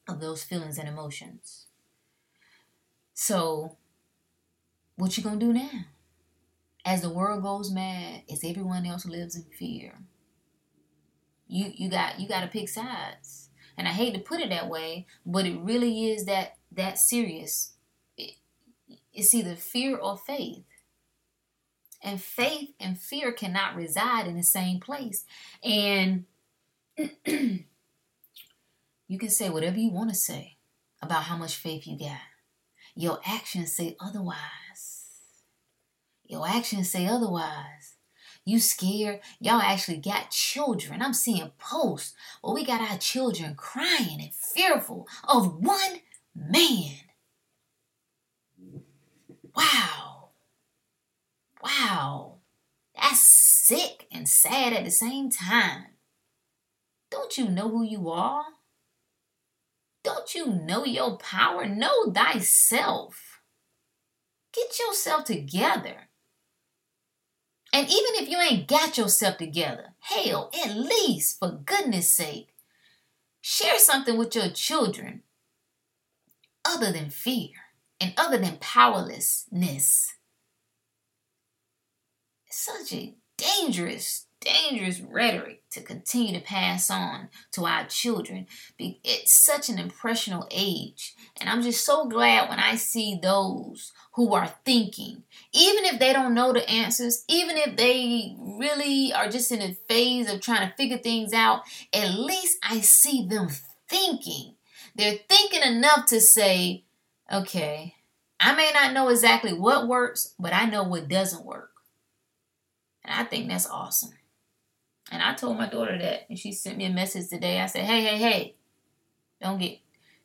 of 0.08 0.20
those 0.20 0.42
feelings 0.42 0.78
and 0.78 0.88
emotions. 0.88 1.66
So, 3.22 3.76
what 4.96 5.14
you 5.14 5.22
gonna 5.22 5.38
do 5.38 5.52
now? 5.52 5.84
As 6.86 7.02
the 7.02 7.10
world 7.10 7.42
goes 7.42 7.70
mad, 7.70 8.22
as 8.32 8.42
everyone 8.42 8.86
else 8.86 9.04
lives 9.04 9.36
in 9.36 9.44
fear, 9.58 9.98
you 11.46 11.70
you 11.76 11.90
got 11.90 12.18
you 12.18 12.26
got 12.26 12.40
to 12.40 12.46
pick 12.46 12.70
sides. 12.70 13.50
And 13.76 13.86
I 13.86 13.90
hate 13.90 14.14
to 14.14 14.20
put 14.20 14.40
it 14.40 14.48
that 14.48 14.70
way, 14.70 15.06
but 15.26 15.44
it 15.44 15.60
really 15.60 16.10
is 16.10 16.24
that 16.24 16.56
that 16.72 16.98
serious. 16.98 17.74
It, 18.16 18.36
it's 19.12 19.34
either 19.34 19.54
fear 19.54 19.98
or 19.98 20.16
faith. 20.16 20.64
And 22.02 22.22
faith 22.22 22.70
and 22.80 22.98
fear 22.98 23.32
cannot 23.32 23.76
reside 23.76 24.28
in 24.28 24.36
the 24.36 24.42
same 24.42 24.80
place. 24.80 25.26
And 25.62 26.24
you 27.26 27.66
can 29.18 29.28
say 29.28 29.50
whatever 29.50 29.76
you 29.76 29.90
want 29.90 30.08
to 30.08 30.16
say 30.16 30.56
about 31.02 31.24
how 31.24 31.36
much 31.36 31.56
faith 31.56 31.86
you 31.86 31.98
got. 31.98 32.29
Your 33.00 33.18
actions 33.24 33.72
say 33.72 33.96
otherwise. 33.98 35.06
Your 36.26 36.46
actions 36.46 36.90
say 36.90 37.06
otherwise. 37.06 37.94
You 38.44 38.60
scared? 38.60 39.20
Y'all 39.40 39.62
actually 39.62 39.96
got 39.96 40.30
children. 40.30 41.00
I'm 41.00 41.14
seeing 41.14 41.50
posts 41.56 42.14
where 42.42 42.52
we 42.52 42.62
got 42.62 42.82
our 42.82 42.98
children 42.98 43.54
crying 43.54 44.20
and 44.20 44.34
fearful 44.34 45.08
of 45.26 45.64
one 45.64 46.00
man. 46.34 46.96
Wow. 49.56 50.28
Wow. 51.62 52.34
That's 52.94 53.20
sick 53.20 54.08
and 54.12 54.28
sad 54.28 54.74
at 54.74 54.84
the 54.84 54.90
same 54.90 55.30
time. 55.30 55.86
Don't 57.10 57.38
you 57.38 57.48
know 57.48 57.70
who 57.70 57.82
you 57.82 58.10
are? 58.10 58.44
Don't 60.02 60.34
you 60.34 60.46
know 60.46 60.84
your 60.84 61.16
power? 61.16 61.66
Know 61.66 62.10
thyself. 62.12 63.40
Get 64.52 64.78
yourself 64.78 65.24
together. 65.24 66.08
And 67.72 67.86
even 67.86 68.14
if 68.16 68.28
you 68.28 68.38
ain't 68.38 68.66
got 68.66 68.98
yourself 68.98 69.36
together, 69.36 69.94
hell, 70.00 70.50
at 70.64 70.74
least, 70.74 71.38
for 71.38 71.60
goodness 71.64 72.10
sake, 72.10 72.48
share 73.40 73.78
something 73.78 74.16
with 74.16 74.34
your 74.34 74.48
children 74.50 75.22
other 76.64 76.90
than 76.90 77.10
fear 77.10 77.50
and 78.00 78.12
other 78.16 78.38
than 78.38 78.56
powerlessness. 78.60 80.14
It's 82.46 82.58
such 82.58 82.92
a 82.92 83.14
dangerous, 83.36 84.26
dangerous 84.40 85.00
rhetoric 85.00 85.62
to 85.70 85.82
continue 85.82 86.32
to 86.32 86.44
pass 86.44 86.90
on 86.90 87.28
to 87.52 87.66
our 87.66 87.84
children. 87.86 88.46
It's 88.78 89.32
such 89.32 89.68
an 89.68 89.78
impressional 89.78 90.48
age. 90.50 91.14
And 91.40 91.48
I'm 91.48 91.62
just 91.62 91.84
so 91.84 92.08
glad 92.08 92.48
when 92.48 92.58
I 92.58 92.76
see 92.76 93.18
those 93.22 93.92
who 94.14 94.34
are 94.34 94.52
thinking, 94.64 95.22
even 95.52 95.84
if 95.84 95.98
they 95.98 96.12
don't 96.12 96.34
know 96.34 96.52
the 96.52 96.68
answers, 96.68 97.24
even 97.28 97.56
if 97.56 97.76
they 97.76 98.34
really 98.38 99.12
are 99.12 99.28
just 99.28 99.52
in 99.52 99.62
a 99.62 99.76
phase 99.88 100.32
of 100.32 100.40
trying 100.40 100.68
to 100.68 100.74
figure 100.74 100.98
things 100.98 101.32
out, 101.32 101.62
at 101.92 102.14
least 102.14 102.58
I 102.62 102.80
see 102.80 103.26
them 103.26 103.48
thinking. 103.88 104.54
They're 104.96 105.18
thinking 105.28 105.62
enough 105.62 106.06
to 106.06 106.20
say, 106.20 106.84
okay, 107.32 107.94
I 108.40 108.54
may 108.54 108.70
not 108.72 108.94
know 108.94 109.08
exactly 109.08 109.52
what 109.52 109.86
works, 109.86 110.34
but 110.38 110.54
I 110.54 110.64
know 110.64 110.82
what 110.82 111.08
doesn't 111.08 111.44
work. 111.44 111.70
And 113.04 113.14
I 113.14 113.24
think 113.24 113.48
that's 113.48 113.68
awesome. 113.68 114.12
And 115.10 115.22
I 115.22 115.34
told 115.34 115.56
my 115.56 115.68
daughter 115.68 115.98
that, 115.98 116.26
and 116.28 116.38
she 116.38 116.52
sent 116.52 116.78
me 116.78 116.84
a 116.84 116.90
message 116.90 117.28
today. 117.28 117.60
I 117.60 117.66
said, 117.66 117.84
"Hey, 117.84 118.02
hey, 118.02 118.16
hey, 118.16 118.54
don't 119.40 119.58
get, 119.58 119.78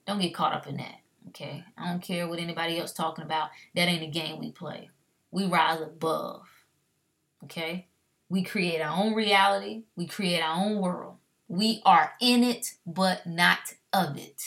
don't 0.06 0.20
get 0.20 0.34
caught 0.34 0.54
up 0.54 0.68
in 0.68 0.78
that. 0.78 1.00
Okay, 1.30 1.64
I 1.78 1.90
don't 1.90 2.02
care 2.02 2.28
what 2.28 2.40
anybody 2.40 2.80
else 2.80 2.94
talking 2.94 3.26
about. 3.26 3.50
That 3.76 3.88
ain't 3.88 4.04
a 4.04 4.08
game 4.08 4.40
we 4.40 4.52
play. 4.52 4.90
We 5.32 5.48
rise 5.48 5.82
above. 5.82 6.44
Okay, 7.44 7.88
we 8.30 8.44
create 8.44 8.82
our 8.82 8.96
own 8.96 9.14
reality. 9.14 9.84
We 9.96 10.06
create 10.06 10.42
our 10.42 10.64
own 10.64 10.80
world. 10.80 11.16
We 11.48 11.82
are 11.86 12.14
in 12.22 12.44
it, 12.44 12.74
but 12.86 13.26
not 13.26 13.60
of 13.94 14.18
it. 14.18 14.42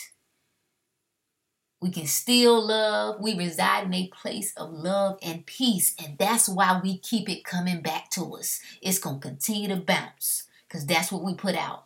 We 1.81 1.91
can 1.91 2.07
still 2.07 2.67
love. 2.67 3.21
We 3.21 3.35
reside 3.35 3.85
in 3.85 3.93
a 3.93 4.07
place 4.07 4.53
of 4.57 4.71
love 4.71 5.17
and 5.21 5.45
peace. 5.45 5.95
And 6.03 6.17
that's 6.17 6.49
why 6.49 6.79
we 6.83 6.97
keep 6.97 7.29
it 7.29 7.45
coming 7.45 7.81
back 7.81 8.09
to 8.11 8.35
us. 8.35 8.59
It's 8.81 8.99
going 8.99 9.21
to 9.21 9.27
continue 9.27 9.69
to 9.69 9.77
bounce 9.77 10.47
because 10.67 10.85
that's 10.85 11.11
what 11.11 11.23
we 11.23 11.35
put 11.35 11.55
out. 11.55 11.85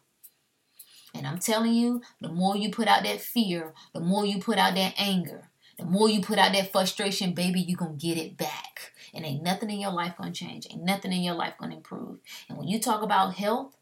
And 1.14 1.28
I'm 1.28 1.38
telling 1.38 1.74
you, 1.74 2.02
the 2.22 2.30
more 2.30 2.58
you 2.58 2.72
put 2.72 2.88
out 2.88 3.04
that 3.04 3.22
fear, 3.22 3.74
the 3.94 4.00
more 4.00 4.26
you 4.26 4.40
put 4.40 4.58
out 4.58 4.74
that 4.76 4.96
anger, 4.98 5.50
the 5.78 5.86
more 5.86 6.10
you 6.10 6.22
put 6.22 6.40
out 6.40 6.54
that 6.54 6.72
frustration, 6.72 7.34
baby, 7.34 7.62
you're 7.62 7.78
going 7.78 7.98
to 7.98 8.08
get 8.08 8.18
it 8.18 8.36
back. 8.36 8.94
And 9.14 9.26
ain't 9.26 9.44
nothing 9.44 9.70
in 9.70 9.80
your 9.80 9.92
life 9.92 10.18
going 10.18 10.34
to 10.34 10.46
change. 10.46 10.68
Ain't 10.72 10.84
nothing 10.84 11.14
in 11.14 11.22
your 11.22 11.36
life 11.36 11.54
going 11.60 11.70
to 11.70 11.78
improve. 11.78 12.18
And 12.50 12.58
when 12.58 12.68
you 12.68 12.80
talk 12.80 13.04
about 13.04 13.36
health, 13.36 13.76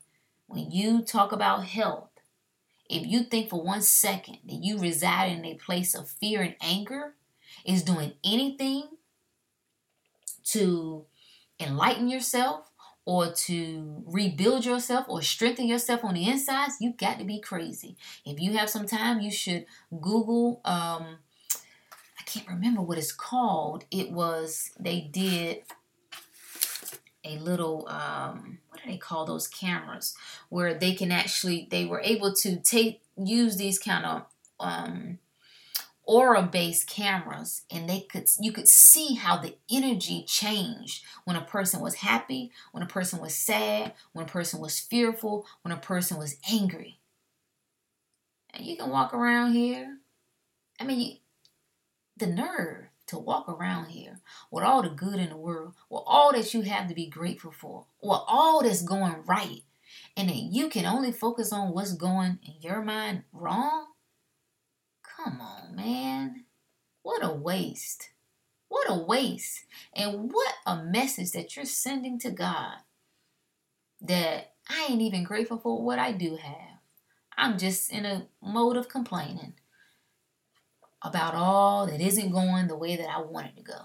when 0.48 0.72
you 0.72 1.02
talk 1.04 1.32
about 1.32 1.64
health, 1.64 2.10
if 2.92 3.08
you 3.08 3.24
think 3.24 3.50
for 3.50 3.62
one 3.62 3.82
second 3.82 4.40
that 4.46 4.64
you 4.64 4.78
reside 4.78 5.32
in 5.32 5.46
a 5.46 5.56
place 5.56 5.96
of 5.96 6.10
fear 6.10 6.42
and 6.42 6.56
anger, 6.62 7.16
is 7.66 7.84
doing 7.84 8.14
anything 8.24 8.84
to 10.44 11.06
enlighten 11.60 12.10
yourself 12.10 12.72
or 13.06 13.32
to 13.32 14.04
rebuild 14.06 14.66
yourself 14.66 15.06
or 15.08 15.22
strengthen 15.22 15.68
yourself 15.68 16.04
on 16.04 16.14
the 16.14 16.28
insides, 16.28 16.78
you 16.80 16.94
got 16.94 17.20
to 17.20 17.26
be 17.26 17.40
crazy. 17.40 17.96
If 18.26 18.40
you 18.40 18.58
have 18.58 18.70
some 18.70 18.86
time, 18.86 19.22
you 19.22 19.32
should 19.32 19.66
Google. 19.90 20.62
Um, 20.66 21.18
I 22.20 22.24
can't 22.26 22.48
remember 22.48 22.82
what 22.82 22.98
it's 22.98 23.12
called. 23.12 23.86
It 23.92 24.12
was 24.12 24.72
they 24.80 25.02
did 25.02 25.64
a 27.24 27.38
little 27.40 27.88
um, 27.88 28.60
they 28.86 28.98
call 28.98 29.26
those 29.26 29.48
cameras 29.48 30.16
where 30.50 30.74
they 30.74 30.94
can 30.94 31.12
actually 31.12 31.68
they 31.72 31.86
were 31.86 32.02
able 32.02 32.34
to 32.34 32.58
take 32.58 33.02
use 33.18 33.58
these 33.58 33.80
kind 33.80 34.06
of 34.06 34.26
um, 34.60 35.20
aura 36.04 36.44
based 36.44 36.90
cameras 36.90 37.62
and 37.72 37.90
they 37.90 38.02
could 38.02 38.28
you 38.40 38.52
could 38.52 38.68
see 38.68 39.16
how 39.16 39.38
the 39.38 39.56
energy 39.72 40.26
changed 40.28 41.04
when 41.26 41.36
a 41.36 41.42
person 41.42 41.80
was 41.80 41.96
happy 41.96 42.52
when 42.72 42.84
a 42.84 42.88
person 42.88 43.20
was 43.20 43.36
sad 43.36 43.94
when 44.14 44.26
a 44.26 44.30
person 44.30 44.60
was 44.60 44.80
fearful 44.80 45.46
when 45.62 45.72
a 45.72 45.78
person 45.78 46.18
was 46.18 46.38
angry. 46.52 46.98
And 48.54 48.66
you 48.66 48.76
can 48.76 48.90
walk 48.90 49.14
around 49.14 49.54
here. 49.54 49.98
I 50.80 50.84
mean 50.84 51.20
the 52.18 52.28
nerve 52.28 52.91
to 53.12 53.20
walk 53.20 53.48
around 53.48 53.88
here 53.88 54.20
with 54.50 54.64
all 54.64 54.82
the 54.82 54.90
good 54.90 55.20
in 55.20 55.30
the 55.30 55.38
world, 55.38 55.74
with 55.90 56.04
all 56.06 56.34
that 56.34 56.54
you 56.54 56.62
have 56.62 56.88
to 56.90 56.96
be 56.96 57.08
grateful 57.08 57.52
for, 57.52 57.86
with 58.02 58.22
all 58.28 58.64
that's 58.64 58.82
going 58.82 59.24
right, 59.26 59.62
and 60.18 60.30
that 60.30 60.36
you 60.36 60.70
can 60.70 60.86
only 60.86 61.12
focus 61.12 61.54
on 61.54 61.74
what's 61.74 61.94
going 61.94 62.40
in 62.44 62.56
your 62.62 62.82
mind 62.82 63.24
wrong? 63.32 63.88
Come 65.04 65.40
on, 65.40 65.76
man. 65.76 66.46
What 67.04 67.24
a 67.24 67.32
waste. 67.32 68.10
What 68.70 68.90
a 68.90 68.98
waste. 68.98 69.66
And 69.94 70.32
what 70.32 70.54
a 70.66 70.84
message 70.84 71.32
that 71.32 71.56
you're 71.56 71.66
sending 71.66 72.18
to 72.20 72.32
God 72.32 72.78
that 74.02 74.54
I 74.70 74.88
ain't 74.90 75.02
even 75.02 75.24
grateful 75.24 75.58
for 75.58 75.84
what 75.84 76.00
I 76.00 76.12
do 76.12 76.38
have. 76.38 76.80
I'm 77.38 77.58
just 77.58 77.92
in 77.92 78.06
a 78.06 78.28
mode 78.42 78.78
of 78.78 78.88
complaining 78.88 79.54
about 81.02 81.34
all 81.34 81.88
that 81.88 82.02
isn't 82.02 82.32
going 82.32 82.68
the 82.68 82.78
way 82.78 82.96
that 82.96 83.10
I 83.10 83.22
want 83.22 83.48
it 83.48 83.58
to 83.58 83.64
go. 83.64 83.80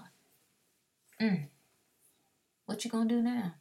Mm. 1.21 1.47
What 2.65 2.85
you 2.85 2.91
gonna 2.91 3.09
do 3.09 3.21
now? 3.21 3.55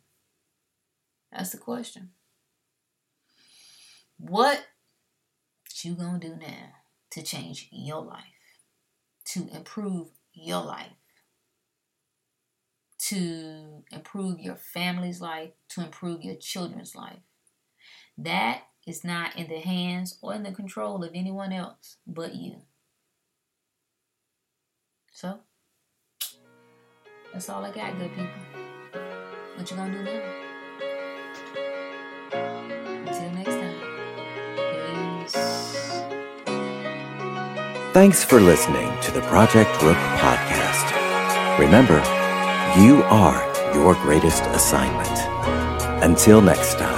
That's 1.33 1.51
the 1.51 1.59
question. 1.59 2.11
What 4.19 4.67
you 5.83 5.95
gonna 5.95 6.19
do 6.19 6.37
now 6.37 6.73
to 7.11 7.23
change 7.23 7.69
your 7.71 8.03
life, 8.03 8.25
to 9.27 9.49
improve 9.53 10.09
your 10.33 10.63
life, 10.63 10.97
to 12.99 13.85
improve 13.91 14.41
your 14.41 14.57
family's 14.57 15.21
life, 15.21 15.51
to 15.71 15.83
improve 15.83 16.23
your 16.23 16.37
children's 16.37 16.95
life? 16.95 17.21
That 18.19 18.63
is 18.87 19.05
not 19.05 19.37
in 19.37 19.49
the 19.49 19.61
hands 19.61 20.19
or 20.23 20.35
in 20.35 20.43
the 20.43 20.53
control 20.53 21.05
of 21.05 21.13
anyone 21.15 21.53
else 21.53 21.97
but 22.07 22.35
you. 22.35 22.63
So, 25.17 25.41
that's 27.33 27.49
all 27.49 27.65
I 27.65 27.71
got, 27.71 27.97
good 27.99 28.11
people. 28.11 28.29
What 29.55 29.71
you 29.71 29.77
gonna 29.79 29.95
do 29.95 30.05
now? 30.05 30.21
Until 33.07 33.31
next 33.31 33.55
time. 33.55 33.81
Peace. 35.25 35.37
Thanks 37.95 38.23
for 38.25 38.41
listening 38.43 38.93
to 39.01 39.11
the 39.11 39.23
Project 39.23 39.71
Rook 39.83 39.97
podcast. 40.21 40.87
Remember, 41.59 42.03
you 42.79 43.03
are 43.05 43.41
your 43.73 43.95
greatest 43.95 44.43
assignment. 44.49 45.19
Until 46.05 46.43
next 46.43 46.75
time. 46.75 46.96